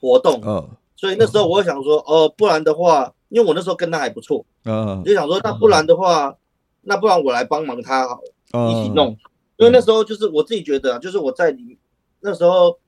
[0.01, 6.35] 活动，嗯所以那时候我就想说，哦，不然的话，因为我那时候跟他还不错，嗯就想说，那不然的话，
[6.81, 8.33] 那不然我来帮忙他好了。
[8.57, 9.17] 呃一起弄，
[9.57, 11.79] 因为那时候就是我自己觉得啊，就是我在里
[12.21, 12.79] 那时候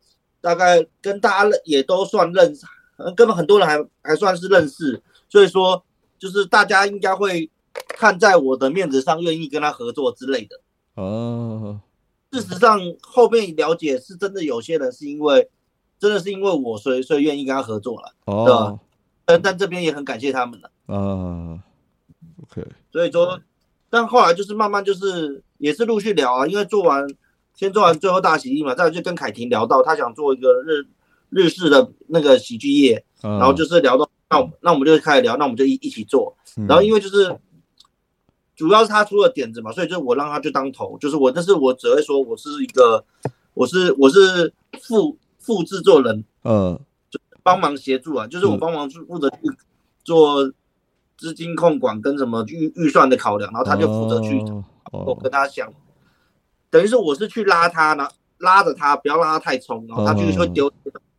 [0.40, 5.84] 大概跟大家也都算认识，呃跟很多人还还算是认识，所以说
[6.18, 7.50] 就是大家应该会
[7.88, 10.60] 看在我的面子上，愿意跟他合作之类的。
[10.94, 11.80] 哦
[12.30, 15.48] 事实上，后面了解是真的，有些人是因为
[15.98, 18.12] 真的是因为我，所以所以愿意跟他合作了。
[18.26, 18.78] 哦
[19.24, 20.70] 但但这边也很感谢他们了。
[20.86, 21.58] 啊
[22.42, 23.40] ，OK，所以说，
[23.90, 27.06] 但后来就是慢慢就是也是陆续聊啊，因为做完
[27.54, 30.86] 先做完最后大喜力嘛，再来就跟凯婷聊到他想做一个日
[31.30, 37.36] 日式的那个喜剧业，然然后就是聊到那我那我们就开始聊，那我们就一一起做，然后因为就是
[38.56, 43.04] 主要是他出了点子嘛，所以就我让他去当头，就是我，但是我只会说我是一个
[43.54, 46.24] 我是我是副副制作人，
[47.10, 48.58] 就帮忙协助啊，就是我嗯。
[48.58, 49.36] 帮忙负责去
[50.04, 50.52] 做
[51.16, 55.72] 资金控管跟什么预预算的考量，然后他就负责去，哦我哦跟他讲，
[56.70, 60.70] 等于是我是去拉他呢，拉着他，不要让他太冲，然后他就嗯会丢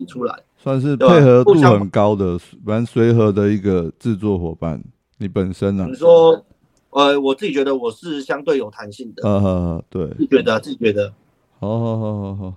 [0.08, 0.40] 出来。
[0.58, 4.84] 算是配合度很高的、蛮随和的一个制作伙伴。
[5.18, 6.46] 你本身呢、你说，
[6.90, 9.34] 呃，我自己觉得我是相对有弹性的，啊？
[9.42, 11.14] 呃，对，自己觉得自己觉得，
[11.60, 12.54] 好好好好好。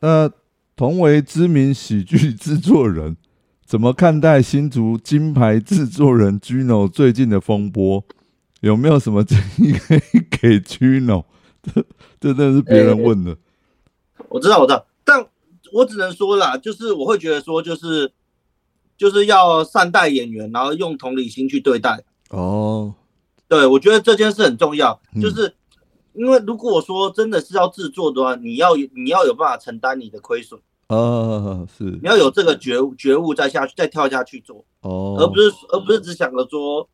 [0.00, 0.30] 那
[0.76, 3.16] 同为知名喜剧制作人，
[3.64, 8.04] 怎么看待新竹金牌制作人 Gino 最近的风波？
[8.60, 11.24] 有没有什么建议可以给 Gino？
[11.62, 11.84] 这
[12.20, 13.36] 这真的是别人问的。
[14.28, 15.24] 我知道，我知道，但
[15.72, 18.12] 我只能说啦，就是我会觉得说，就是
[18.96, 22.02] 就是要善待演员，然后用同理心去对待。
[22.30, 22.94] 哦，
[23.48, 25.22] 对，我觉得这件事很重要，嗯。
[25.22, 25.54] 就是
[26.14, 31.84] 因为如果说真的是要制作的话，你要你要有办法承担你的亏损，啊，是。
[31.84, 36.88] 你要有这个觉悟觉悟再下去再跳下去做，哦，而不是而不是只想着说，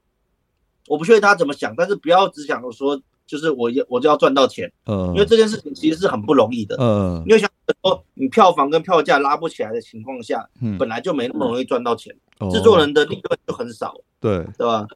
[0.88, 6.76] 我不确定他怎么想，但是不要只想着说，就是我要我就要赚到钱，嗯，因为这件事情其实是很不容易的。
[6.78, 7.48] 嗯因为想
[7.82, 14.86] 说你票房跟票价拉不起来的情况下，嗯本来就没那么容易赚到钱，哦制作人的利润就很少，对对吧？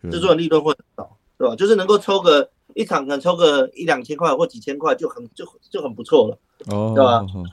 [0.00, 1.54] 对制作人利润会很少，对吧？
[1.56, 6.38] 就是能够抽个一场，可能抽个一两千块或几千块就很就就很不错了。
[6.74, 7.44] 哦，对吧哦？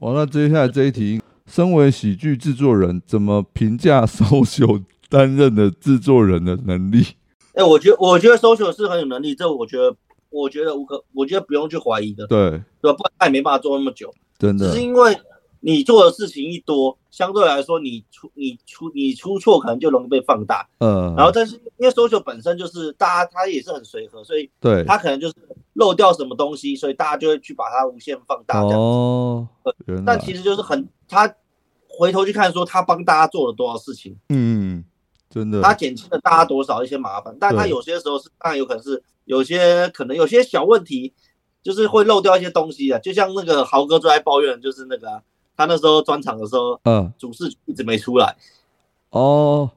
[0.00, 7.06] 完了，接下来这一题，身为喜剧制作人，怎么评价 social 担任的制作人的能力？
[7.54, 9.94] 哎，我觉得我觉得 social 是很有能力，这我觉得
[10.30, 12.96] 我觉得无可，我觉得不用去怀疑的，对，对吧？
[12.96, 15.14] 不然他也没办法做那么久，真的只是，因为
[15.60, 20.66] 你做的事情一多，相对来说你出你出你出错可能就容易被放大。
[20.78, 25.34] 嗯，然后，但是因为 social 本身就是大家他也是很随和，所以对，他可能就是
[25.74, 28.80] 漏掉什么东西，所以大家就会去把它无限放大这样。
[28.80, 29.46] 哦，
[30.06, 31.32] 但其实就是很他
[31.86, 34.82] 回头去看说他帮大家做了多少事情，嗯，
[35.32, 41.10] 真的，他减轻了大家多少一些麻烦，但他有些时候是当然有可能是有些可能有些小问题，
[41.62, 45.22] 就是会漏掉一些东西啊，就像那个豪哥最爱抱怨，的就是那个啊、
[45.56, 48.36] 他那时候专场的时候，嗯，主视曲一直没出来，
[49.08, 49.70] 哦，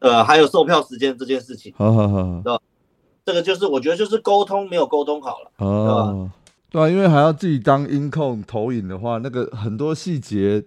[0.00, 2.60] 呃，还有售票时间这件事情，好好好，
[3.24, 5.50] 这个就是我觉得就是沟通没有沟通好了。
[5.58, 6.28] 哦，
[6.68, 10.64] 对啊，因为还要自己当音控投影的话，那个很多细节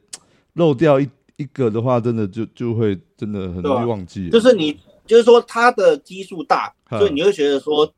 [0.53, 7.91] 漏掉一一个的话，真的就就会真的很容易忘记了，就是你就是说他的基数大，嗯所以你会觉得说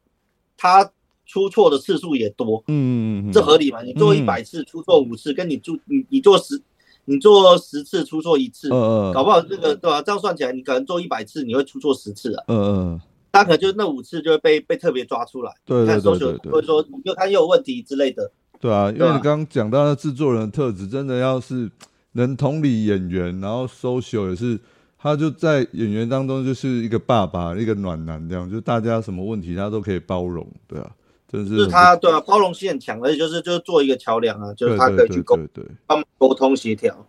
[0.56, 0.90] 他
[1.26, 3.82] 出错的次数也多，嗯，嗯，嗯这合理吗？
[3.82, 4.18] 你做嗯。
[4.18, 6.62] 一百次出错五次，跟你做你你做十
[7.06, 13.02] 你做十次出错一次，呃呃搞不好这个对吧、这样算起来，你可能做一百次，你会出错十次啊，嗯嗯，
[13.32, 21.72] 他可能就那五次就会被被特别抓出来，对对看对对会说你又他又有问题之类的，对啊，因为你刚刚讲到那制作人的特质，真的要是
[22.14, 24.60] 能同理演员，然后 social 也是，
[24.98, 30.92] 他就在演员当中就是一个爸爸，一个暖男这样，就大家什么问题他都可以包容，对啊，
[31.28, 35.72] 真是就是他对啊，包容性很强，而且就是就是做一个桥梁啊，就是他可以去沟对对对。
[35.88, 37.06] 帮沟通协调。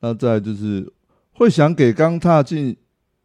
[0.00, 0.92] 那再就是
[1.32, 2.76] 会想给刚踏进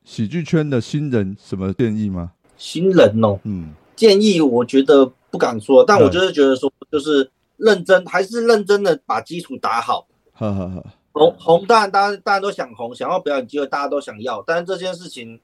[0.05, 2.31] 喜剧圈的新人什么建议吗？
[2.57, 10.07] 新人哦，嗯，建议我觉得不敢说，但我就是觉得说，就是认真，还是认真的把基础打好。
[10.33, 14.43] 哈哈哈，红红当然，大家大家都想红，想要表演机会，大家都想要。
[14.45, 15.39] 但是这件事情，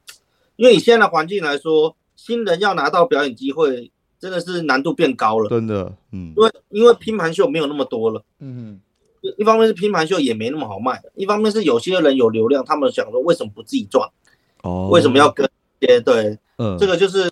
[0.56, 5.50] 因为以现在的环境来说，新人要拿到表演机会，真的是难度变高了。
[5.50, 8.80] 真的，嗯因为因为拼盘秀没有那么多了，嗯
[9.22, 14.10] 一一方面是拼盘秀也没那么好卖，一方面是有些人有流量，他们想说为什么不自己赚，
[14.64, 15.48] 哦，为什么要跟
[15.80, 17.30] 一些对嗯这个就是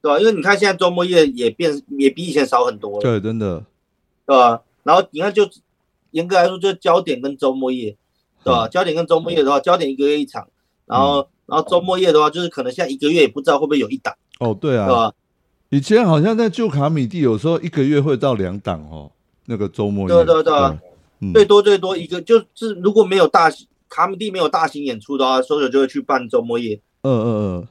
[0.00, 0.20] 对吧？
[0.20, 3.00] 因为你看现在周末夜也变也比以前少很多了。
[3.00, 3.64] 对，真的，
[4.26, 4.62] 对吧？
[4.84, 5.48] 然后你看，就
[6.10, 7.96] 严格来说，就是焦点跟周末夜，
[8.44, 8.68] 对吧？
[8.68, 10.48] 焦点跟周末夜的话，焦点一个月一场，
[10.86, 15.12] 然后、然后周末夜的话，就是可能现在一个月也不知道会不会有一档，哦，对啊，对吧？
[15.70, 19.10] 以前好像在旧卡米蒂，有时候一个月会到两档哦，
[19.46, 20.14] 那个周末夜。
[20.14, 20.78] 对对对啊
[21.20, 26.80] 嗯，最多最多一个就是如果没有大型卡米蒂没有大型演出的话，收手就会去办周末夜。
[27.02, 27.68] 嗯嗯嗯，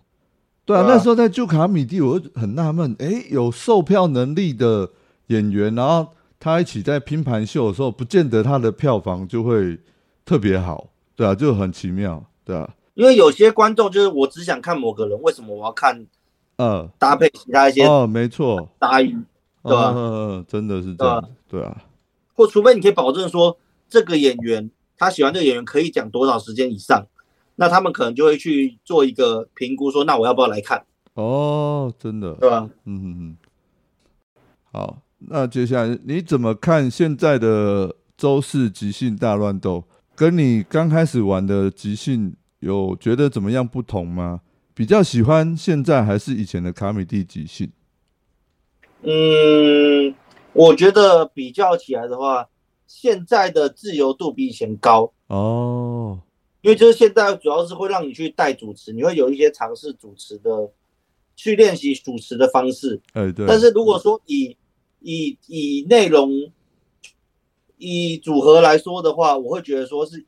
[0.66, 4.90] 对啊，对啊那时候在旧卡米蒂，我就很纳闷，诶，有售票能力的
[5.28, 6.08] 演员，然后
[6.40, 9.80] 他一起在拼盘秀的时候，不见得他的票房就会
[10.26, 16.06] 特别好，对啊，就很奇妙，对啊，因为有些观众就是我只想看某个人，为什么我要看
[16.58, 19.18] 嗯，搭配其他一些哦，没错，搭语？
[19.64, 19.94] 对吧？
[19.96, 21.84] 嗯真的是这样，对啊，
[22.34, 23.58] 或除非你可以保证说
[23.90, 27.06] 这个演员他喜欢这个演员可以讲多少时间以上，
[27.56, 32.70] 那他们可能就会去做一个评估，说那我要不要来看，哦，真的，对吧？
[32.86, 33.38] 嗯嗯嗯，
[34.72, 39.84] 好，那接下来你怎么看现在的周四即兴大乱斗？
[40.16, 44.42] 跟你刚开始玩的即兴有觉得怎么样不同吗？
[44.74, 47.72] 比较喜欢现在还是以前的卡米蒂即兴？
[49.02, 50.14] 嗯，
[50.54, 52.48] 我觉得比较起来的话，
[52.86, 56.20] 现在的自由度比以前高，哦，
[56.62, 60.72] 因为就是现在主要是会让你去带主持，你会有一些尝试主持的，
[61.36, 63.00] 去练习主持的方式。
[63.14, 64.56] 哎、对，但是如果说以
[65.00, 66.52] 以以内容
[67.78, 70.26] 以组合来说的话，我会觉得说是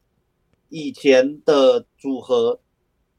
[0.69, 2.59] 以前的组合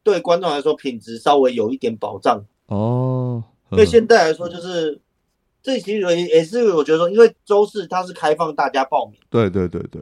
[0.03, 5.01] 对观众来说品质稍微有一点保障，哦，因为现在来说，就是
[5.63, 10.01] 这其实也也是我觉得说，因为周四它是开放大家报名，对对对对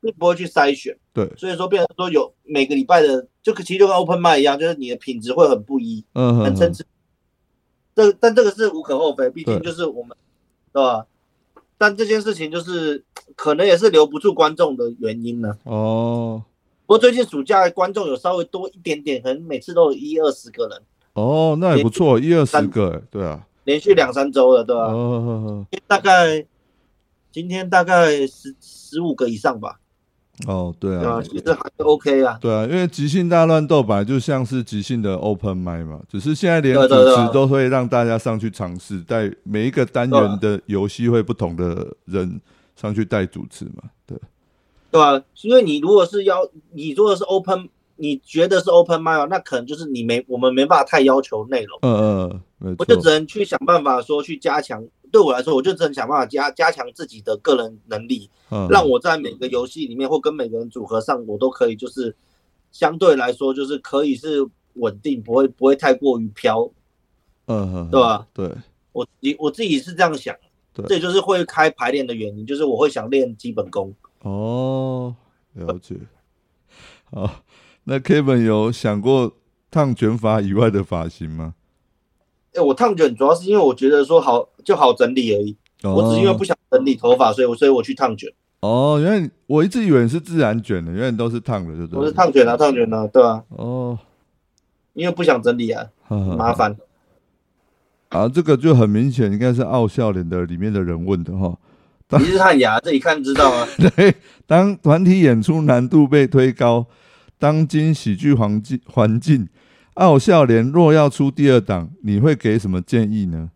[0.00, 6.84] 并不会去筛选，对，所以说变成说有每个礼拜的，就其实就跟 open m i 一样，就是你的品质会很不一，嗯很参差。
[7.96, 10.14] 这但这个是无可厚非，毕竟就是我们，
[10.74, 11.06] 对吧？
[11.78, 13.04] 但这件事情就是
[13.36, 15.56] 可能也是留不住观众的原因呢。
[15.62, 16.42] 哦
[16.86, 20.82] 不过最近暑假观众有稍微多一点点，可能每次都有一二十个人，
[21.14, 24.92] 哦，那也不错，一二十个，哎，对啊，连续两三周了，对吧？
[24.92, 26.44] 哦大概
[27.32, 29.80] 今天大概十十五个以上吧，
[30.46, 31.06] 哦，对对？
[31.06, 32.36] 啊，其实还是 OK 啊。
[32.40, 42.40] 对啊，因为即兴大乱斗本来就像是即兴的 open m i 嘛，只是现在连主持都会让大家上去尝试，带每一个单元的游戏会不同的人
[42.74, 44.18] 上去带主持嘛，对，
[44.90, 45.22] 对啊？
[45.42, 54.84] 因为你如果是要你做的是 open，你觉得是 open m i 那可能就是你没我们没办法太要求内容，嗯嗯，没我就只，能去想办法说去加强。
[55.14, 62.16] 对我来说，我就只能想办法加加强自己的个人能力，嗯让我在每个游戏里面或跟每个人组合上，我都可以就是
[62.72, 66.68] 相对来说就是可以是稳定，不会不会太过于飘。
[67.46, 68.26] 嗯哼，对吧？
[68.34, 68.50] 对，
[68.90, 70.34] 我你我自己是这样想，
[70.72, 73.94] 对这就是会开排练的原因，就是我会想练基本功。
[74.22, 75.14] 哦，
[75.52, 75.94] 了解。
[77.12, 77.44] 好，
[77.84, 79.36] 那 Kevin 有想过
[79.70, 81.54] 烫卷发以外的发型吗？
[82.54, 88.30] 哎、我烫卷主要是因为我觉得说好就好整理而已，我只是因为不想整理头发，所以我所以我去烫卷。
[88.60, 92.00] 哦，原来我一直以为你是自然卷的，原来都是烫的，对不对？
[92.00, 93.98] 我是烫卷啊，烫卷啊，对啊，哦，
[94.94, 96.76] 因为不想整理啊，呵呵麻烦。
[98.08, 101.58] 啊，这个就很明显应该是傲笑脸的里面的人问的哈。
[102.18, 103.66] 你是汉雅，这一看知道啊。
[103.76, 104.14] 对，
[104.46, 106.86] 当团体演出难度被推高，
[107.38, 109.48] 当今喜剧环境环境，
[109.94, 113.50] 傲笑脸若要出第二档，你会给什么建议呢？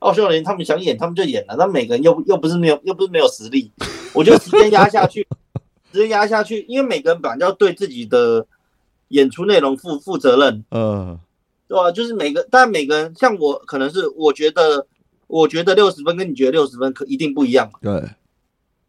[0.00, 3.70] 奥秀莲他们想演，他们就演了，那每个人又又不是没有又不是没有实力，
[4.14, 5.26] 我觉得时间压下去，
[5.92, 8.46] 直接压下去，因为每个人本来就要对自己的
[9.08, 11.18] 演出内容负负责任，呃，
[11.66, 14.86] 对吧、就是每个，但每个人像我，可能是我觉得，
[15.26, 17.80] 我觉得六十分跟你觉得六十分可一定不一样嘛。
[17.82, 18.08] 对，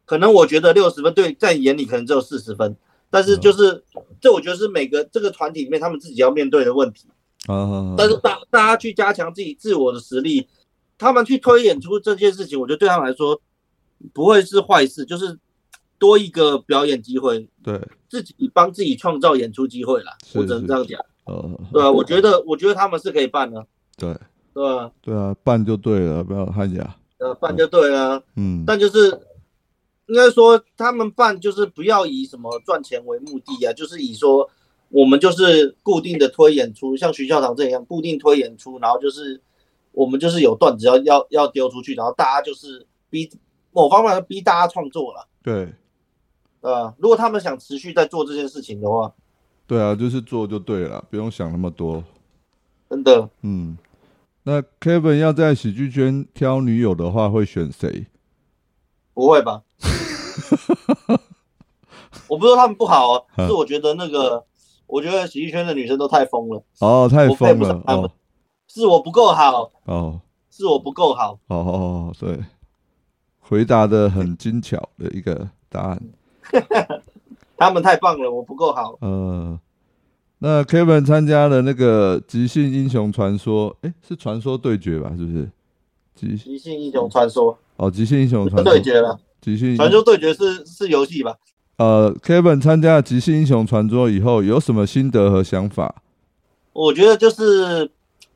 [0.06, 2.76] 可能我觉得六十分对在你眼里可能只有四十分，
[3.10, 3.84] 但是就是
[4.22, 7.08] 这，我觉得是每个这个团体里面他们自己要面对的问题。
[7.48, 10.48] 啊，但是大大家去加强自己自我的实力，
[10.98, 13.42] 他们去推演出这件事情，我觉得对他们来说
[14.14, 15.40] 不会是坏事，就是
[15.98, 17.80] 多一个表演机会，对，
[18.10, 20.18] 自己帮自己创造演出机会啦。
[20.26, 23.66] 是我只能这样讲，呃，对啊，我觉得我觉得他们是可以办的，
[23.98, 24.14] 对，
[24.54, 24.92] 对啊？
[25.02, 29.18] 对啊，办就对了，不要汉雅，呃，办就对了，嗯，但就是
[30.10, 34.50] 应该说他们办就是不要以什么赚钱为目的啊，就是以说
[34.90, 39.40] 我们就是固定的推演出，像徐校长这样固定推演出，然后就是
[39.92, 43.30] 我们就是有段子要要要丢出去，然后大家就是逼
[43.72, 45.74] 某方面逼大家创作了，对，
[46.62, 49.14] 呃，如果他们想持续在做这件事情的话，
[49.68, 52.04] 对啊，就是做就对了，不用想那么多，
[52.90, 53.78] 真的嗯。
[54.44, 58.08] 那 Kevin 要在喜剧圈挑女友的话，会选谁？
[59.14, 59.62] 不会吧？
[62.28, 64.44] 我不是说他们不好 是我觉得那个，
[64.88, 68.10] 我觉得喜剧圈的女生都太疯了，哦，太疯了哦
[68.68, 71.40] 是我不够好，哦是我不够好。
[71.48, 72.38] 哦哦，对，
[73.40, 76.02] 回答的很精巧的一个答案。
[77.58, 78.98] 他们太棒了，我不够好。
[79.02, 79.60] 呃，
[80.40, 85.10] 那 Kevin 参加了那个即兴英雄传说，哎，是传说对决吧？
[85.18, 85.50] 是不是？
[86.16, 91.36] 即即兴英雄传说哦，即兴英雄传说对决了，即兴传说对决是是游戏吧？
[91.78, 96.02] 呃，Kevin 参加了即兴英雄传说以后，有什么心得和想法？
[96.74, 97.90] 我觉得就是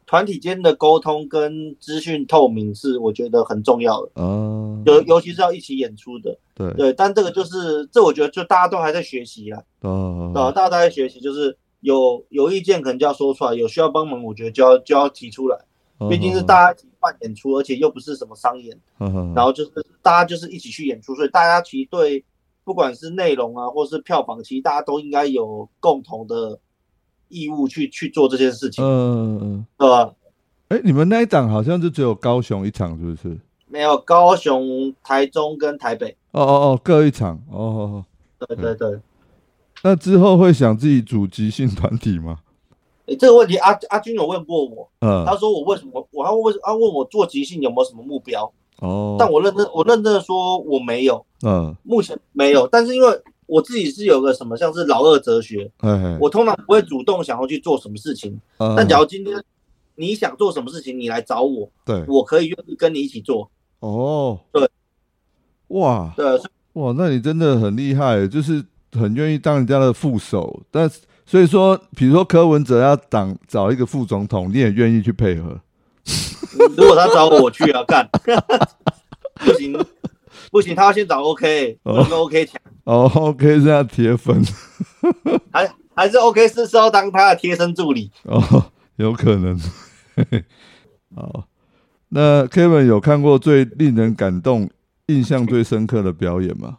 [0.06, 6.38] 团体间的沟通跟资讯透明是我觉得很重要的，啊，尤尤其是要一起演出的。
[6.56, 9.94] 对，对，但这个就是这，我觉得就大家都还在学习啦，对吧？
[9.94, 15.58] 哦，大家都还在学习，就是有有意见可能就要说出来，有需要帮忙，我觉得就要就要提出来。
[15.98, 19.72] 哦毕竟是大家一起办演出，而且又不是什么商演，家然后就是
[20.04, 22.24] 大家就是一起去演出，所以大家其实对
[22.64, 26.60] 不管是内容啊，或是票房，其实大家都应该有共同的
[27.30, 30.14] 义务去去做这件事情，嗯嗯，对吧？
[30.68, 33.40] 哎，你们那一档好像就只有高雄一场，是不是？
[33.68, 37.36] 没有高雄、台中跟台北，哦哦哦，各一场。
[37.50, 38.06] 哦哦
[38.40, 39.00] 哦，对对对。
[39.84, 42.40] 那之后会想自己组即兴团体吗？
[43.08, 48.50] 诶这个问题阿阿军有问过我，嗯，他说我为什么，我要问他问我做即兴有没有什么目标，
[48.84, 53.08] 哦，但我认真我认真的说我没有，嗯，目前没有，但是因为
[53.46, 59.42] 我自己是有个什么像是老二哲学，哎，我通常不会主动想要去做什么事情，嗯但假如今天
[59.96, 63.50] 你想做什么事情，你来找我，对，我可以愿意跟你一起做。
[63.80, 64.70] 哦，对，
[65.70, 66.26] 哇对，
[66.74, 70.62] 哇，那你真的很厉害，就是很愿意当人家的副手。
[70.70, 75.58] 但是所以说，比如说柯文哲要当找一个副总统，你也愿意去配合？
[76.78, 78.08] 如果他找我，我去啊，干，
[79.44, 79.74] 不行
[80.52, 84.42] 不行，他要先找 OK，不能跟 OK 抢，哦，OK，这样铁粉
[85.52, 88.12] 还还是 OK 是是要当他的贴身助理。
[88.24, 89.60] 哦，有可能。
[91.16, 91.46] 好，
[92.10, 94.70] 那 Kevin 有看过最令人感动、
[95.08, 96.78] 印象最深刻的表演吗？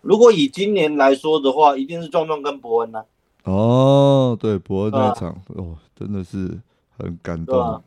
[0.00, 3.04] 如果以今年来说的话，一定是壮壮跟伯恩呐、
[3.44, 6.58] 哦，对，伯恩那场，哦，真的是
[6.98, 7.82] 很感动。？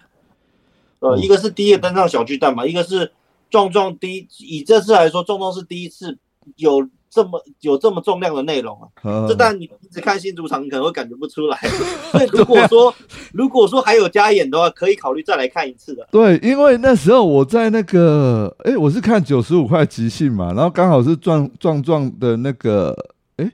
[1.10, 3.12] 呃，嗯一个是第一个登上小巨蛋嘛，一个是
[3.49, 6.18] 壮壮第一，以这次来说，壮壮是第一次
[6.58, 8.88] 有这么有这么重量的内容啊。
[9.03, 11.58] 嗯这但你一直看新主场，你可能会感觉不出来。
[12.12, 12.93] 所以如果说
[13.32, 16.08] 如果说还有加演的话，可以考虑再来看一次的。
[16.12, 22.93] 对，因为那时候我在那个，哎，我是看九十五块即兴嘛，然后刚好是壮壮壮的那个，
[23.38, 23.49] 哎，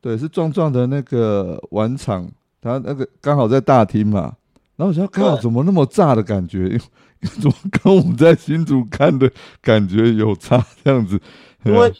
[0.00, 2.28] 对，是壮壮的那个晚场，
[2.60, 4.34] 他那个刚好在大厅嘛，
[4.76, 6.78] 然后我想看对怎么那么炸的感觉，
[7.40, 11.20] 怎么跟我们在新竹看的感觉有差这样子？
[11.64, 11.92] 因为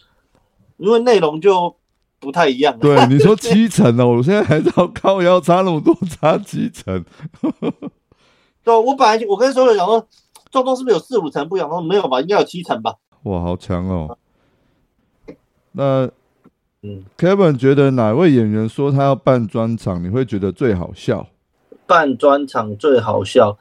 [0.77, 1.75] 因为内容就
[2.21, 2.79] 不太一样。
[2.79, 7.05] 对你说 七成哦，我现在还知道靠腰差那么多，差七成，
[8.63, 10.07] 对，我本来就我跟所有人讲说，
[10.51, 11.69] 壮壮是不是有四五成不一样？
[11.69, 12.95] 他说没有吧，应该有七成吧。
[13.23, 14.19] 哇，好强哦！
[15.73, 16.09] 那
[16.83, 21.27] 嗯，Kevin 觉得哪位演员说他要办专场，你会觉得最好笑？
[21.87, 23.57] 办专场最好笑，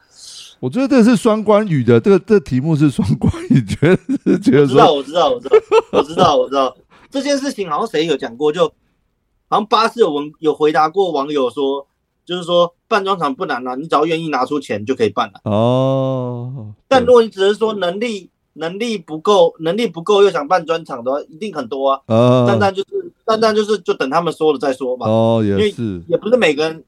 [0.60, 5.58] 我觉得这是双关语的，这个这题目是双关语，觉得是觉得我知道，我知道，我知道，
[5.92, 6.78] 我知道，我知道。
[7.10, 8.68] 这件事情好像谁有讲过，就
[9.48, 11.88] 好像巴士有文有回答过网友说，
[12.26, 15.40] 就是说办专场不难啊，你只要愿意拿出钱就可以办了。
[15.44, 22.02] 哦，但如果你只是说能力能力不够，能力不够又想办专场的话，一定很多啊。
[22.08, 26.84] 啊，但但就是但但就是就等他们说了再说吧，哦也是，也不是每个人，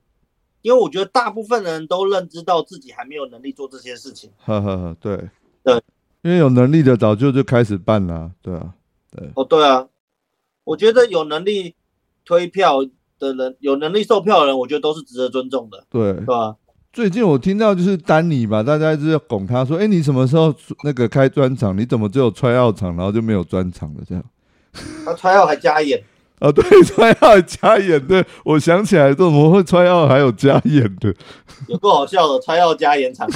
[0.67, 4.29] 因为我觉得大部分人都认知到自己还没有能力做这些事情。
[4.43, 5.17] 呵呵呵，对
[5.63, 5.81] 对，
[6.23, 8.73] 因为有能力的早就就开始办了，对啊，
[9.09, 9.87] 对哦，对啊，
[10.65, 11.73] 我觉得有能力
[12.25, 12.83] 推票
[13.17, 16.25] 的人，有能力售票的人，我觉得都是值得尊重的，对对。
[16.25, 16.57] 吧？
[16.91, 20.53] 最近我听到就是丹尼吧，大家一直要拱他说，哎，你什么时候
[20.83, 21.77] 那个开专场？
[21.77, 24.23] 你怎么只有踹药场，然后就没有专场了这样？
[25.05, 26.03] 他踹药还加演，
[26.39, 31.13] 哦，对， 穿药加演，对我想起来，怎么会穿药还有加演的？
[31.67, 33.27] 有够好笑的，穿药加演场。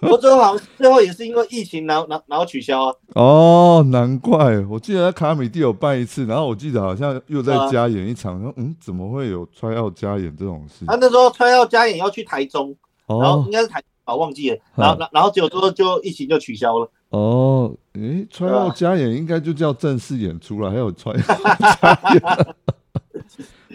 [0.00, 2.94] 不过最后好像最后也是因为疫情，然后然后然后取消啊。
[3.14, 10.84] 哦，难怪，我记得在卡米蒂有办一次，然后我记得好像又在啊加演一场，说嗯，怎么会有穿药加演这种事？
[10.86, 12.76] 他那时候穿药加演要去台中，
[13.06, 16.90] 然后哦应该是台啊忘记了，然后然然后结果之后就疫情就取消了。
[17.10, 22.22] 哦，诶，穿药对啊加演应该就叫正式演出了，还有穿药加演。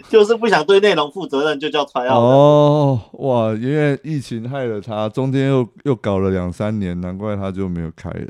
[0.08, 2.20] 就是不想对内容负责任，就叫穿药的。
[2.20, 8.26] 哦，哇，因为疫情害了他，中间又又搞了两三年，难怪他就没有开了。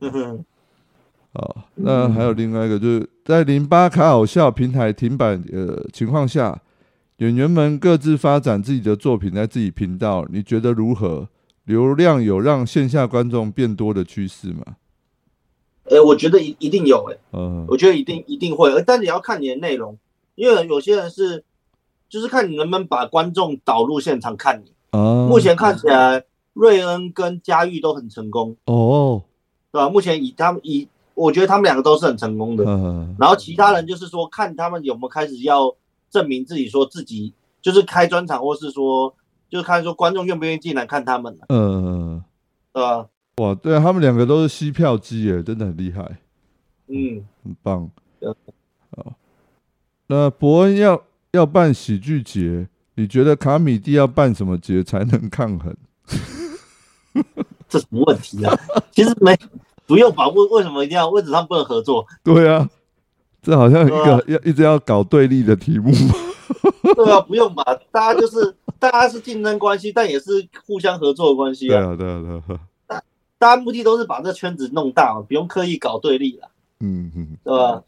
[0.00, 0.44] 嗯哼
[1.32, 6.60] 好，那还有另外一个，就是在零八卡好笑平台停摆呃情况下，
[7.18, 11.28] 演员们各自发展自己的作品在自己频道，你觉得如何？
[11.70, 14.64] 流量有让线下观众变多的趋势吗？
[15.84, 19.96] 哎、我觉得一一定有哎、嗯我觉得一定一定会，但你要看你的内容，
[20.34, 21.44] 因为有些人是
[22.08, 24.72] 就是看你能不能把观众导入现场看你。
[24.90, 29.22] 啊，目前看起来，瑞恩跟佳玉都很成功，哦，
[29.72, 29.88] 对吧？
[29.88, 32.64] 目前以他们以，我觉得他们两个都是很成功的。
[32.66, 35.74] 嗯然后其他人就是说，看他们有没有开始要
[36.10, 39.12] 证明自己，说自己就是开专场，或是说
[39.50, 42.22] 就是看说观众愿不愿意进来看他们了，嗯，
[42.72, 43.06] 对吧？
[43.36, 46.18] 哇，对啊，他们两个都是吸票机耶，真的很厉害，
[46.86, 47.90] 嗯，很棒。
[48.96, 49.14] 好，
[50.06, 55.74] 那伯恩要要办喜剧节，你觉得卡米蒂要办什么节才能抗衡？
[57.68, 58.54] 这什么问题啊？
[58.92, 59.36] 其实没
[59.86, 60.28] 不用吧？
[60.28, 61.08] 为为什么一定要？
[61.08, 62.06] 为什么他们不能合作？
[62.22, 62.68] 对啊，
[63.42, 65.90] 这好像一对个要一直要搞对立的题目。
[66.94, 67.64] 对啊，不用吧？
[67.90, 71.80] 大家就是大家是竞争关系，但也是互相合作的关系啊。
[71.80, 72.56] 对啊，对啊，对
[72.96, 73.02] 啊，
[73.38, 77.36] 大家目的都是把这圈子弄大嘛，不用刻意搞对立了，嗯嗯。
[77.44, 77.82] 对吧？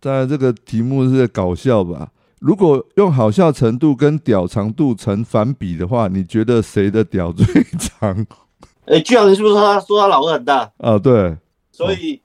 [0.00, 2.10] 当然，这个题目是搞笑吧？
[2.38, 7.46] 如果用好笑程度跟屌长度成反比的话，你觉得谁的屌最
[7.78, 8.26] 长？
[8.86, 10.70] 哎，巨阳，你是不是说他说他老二很大？
[10.78, 11.36] 啊，对，
[11.72, 12.20] 所以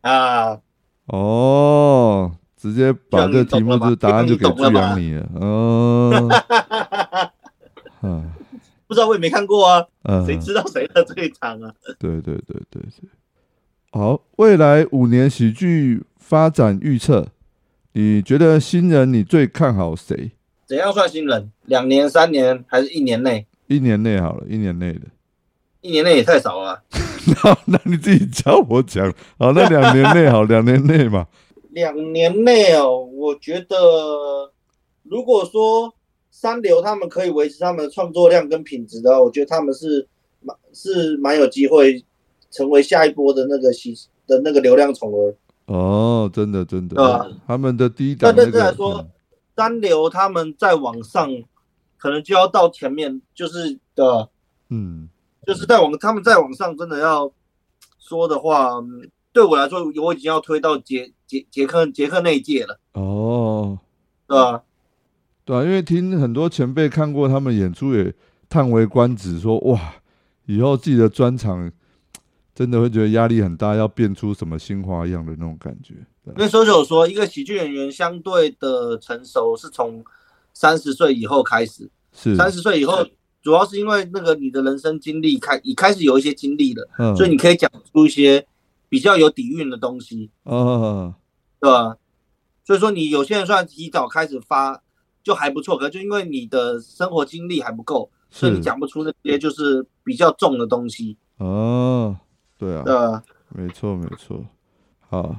[0.00, 0.58] 啊，
[1.06, 2.30] 哦，
[2.66, 5.28] 直接把这题目就是答案就给巨阳你了。
[5.34, 6.28] 哦，
[8.02, 8.24] 啊，
[8.88, 11.72] 不知道我也没看过啊，嗯，谁知道谁的最长啊？
[12.00, 13.08] 对对对对对。
[13.92, 17.28] 好，未来五年喜剧发展预测，
[17.92, 20.32] 你觉得新人你最看好谁？
[20.66, 21.52] 怎样算新人？
[21.66, 23.46] 两年、三年还是一年内？
[23.68, 25.02] 一年内好了，一年内的。
[25.82, 26.82] 一年内也太少了啊。
[27.44, 29.08] 那那你自己教我讲。
[29.38, 31.28] 好，那两年内好，两年内嘛。
[31.76, 33.76] 两年内哦，我觉得
[35.02, 35.92] 如果说
[36.30, 40.08] 三流他们可以维持他们的创作量跟品质的话，我觉得他们是
[40.40, 42.02] 蛮是蛮有机会
[42.50, 43.94] 成为下一波的那个喜
[44.26, 45.36] 的那个流量宠儿。
[45.66, 49.10] 哦，真的真的，啊他们的第一档那那个，认真来说嗯
[49.54, 51.30] 三流他们在往上，
[51.98, 54.30] 可能就要到前面，就是的，
[54.70, 55.10] 嗯，
[55.46, 57.30] 就是在往他们再往上，真的要
[57.98, 63.78] 说的话，嗯对我来说，我已经要推到杰杰杰克杰克那一届了，哦，
[64.26, 64.62] 对吧？
[65.44, 68.14] 对啊，因为听很多前辈看过他们演出，也
[68.48, 69.96] 叹为观止，说哇，
[70.46, 71.70] 以后自己的专场
[72.54, 75.92] 真的会觉得压力很大，要变出什么新花样的那种感觉。
[76.24, 80.02] 因为搜九说，一个喜剧演员相对的成熟是从
[80.54, 83.06] 三十岁以后开始，是，三十岁以后，
[83.42, 88.46] 主要是因为那个你的人生经历开，你开始有一些经历了，嗯，所以你可以讲出一些
[88.96, 91.14] 比较有底蕴的东西，哦，
[91.60, 91.98] 对吧？
[92.64, 94.82] 所以说你有些人虽然提早开始发
[95.22, 102.16] 就还不错，可就因为你的生活经历还不够，所以你讲不出那些就是比较重的东西，哦，
[102.56, 103.22] 对啊，对啊？
[103.50, 104.42] 没错没错，
[105.10, 105.36] 好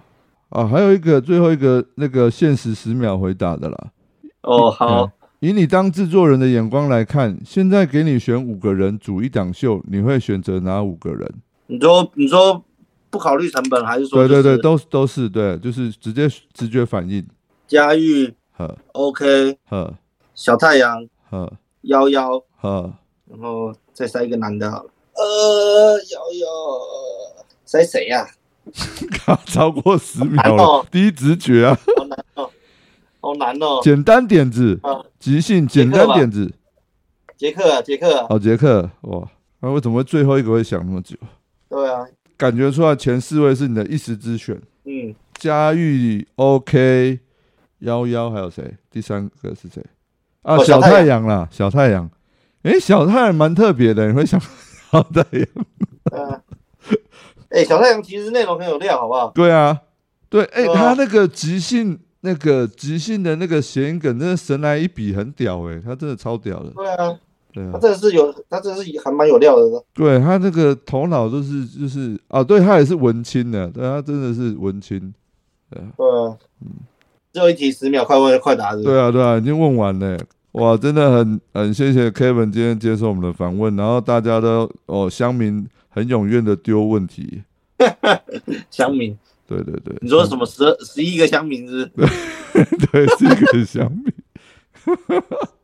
[0.50, 3.92] 啊，还有一个最后一个那个限时十秒回答的啦。
[4.44, 11.34] 哦，好嗯，以你当制作人的眼光来看，现在给你选五个人组一档秀，你会选择哪五个人？
[11.66, 12.64] 你说你说
[13.18, 17.26] 不考虑成本，还是说对对对，就是都都是对，就是直接直觉反应，
[17.68, 18.78] 嘉玉呵。
[18.92, 19.92] OK 呵。
[20.36, 21.52] 小太阳呵。
[21.82, 22.94] 幺幺，呵，
[23.26, 24.90] 然后再塞一个男的好了。
[25.16, 26.48] 呃，幺幺
[27.66, 28.28] 塞谁呀、
[29.48, 32.52] 超过十秒了哦，第一直觉啊，好难哦，
[33.20, 33.80] 好难哦。
[33.82, 36.54] 简单点子啊，即兴简单点子。
[37.36, 39.28] 杰克啊，杰克啊，好，杰克，哇，
[39.62, 41.16] 那为什么会最后一个会想那么久？
[41.70, 42.06] 对啊，
[42.38, 47.20] 感觉出来前四位是你的一时之选，嗯，嘉玉 OK，
[47.80, 48.76] 幺幺还有谁？
[48.92, 49.84] 第三个是谁？
[50.44, 52.10] 啊，哦小小太阳啦，小太阳。
[52.64, 55.48] 诶，小太阳蛮特别的，你会想小太阳？
[56.12, 56.42] 呃，
[57.50, 59.32] 哎、小太阳其实内容很有料，好不好？
[59.32, 59.82] 对啊，
[60.30, 66.70] 对，诶，他那个即兴，那个即兴的那个谐音梗，真的神来一笔，很屌诶，他真的超屌的。
[66.72, 67.18] 对啊，
[67.58, 69.84] 对啊他，真的是有，他真的是还蛮有料的。
[69.96, 75.12] 对他那个头脑都是就是啊，对他也是文青的，对他真的是文青。
[75.72, 76.70] 对啊，嗯
[77.34, 80.18] 最后一题十秒，快问快答是是对啊，对啊，已经问完了。
[80.52, 87.42] 哇，真的很很谢谢 Kevin 今天接受我们的访问，然后大家都哦乡民很踊跃的丢问题，
[88.72, 91.82] 乡民，对对对，你说什么十十一个乡民是
[92.54, 92.66] 是？
[92.92, 94.14] 对，是一个乡民，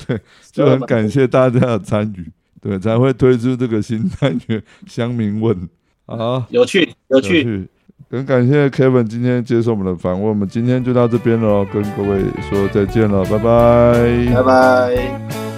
[0.06, 0.20] 对，
[0.52, 2.30] 就很感谢大家的参与，
[2.60, 5.68] 对，才会推出这个新单元乡民问，
[6.06, 7.68] 啊，有趣有趣，
[8.10, 14.34] 很感谢 Kevin 今天接受我们的访问，我们今天就到这边了，跟各位说再见了，拜拜。
[14.34, 15.49] 拜拜。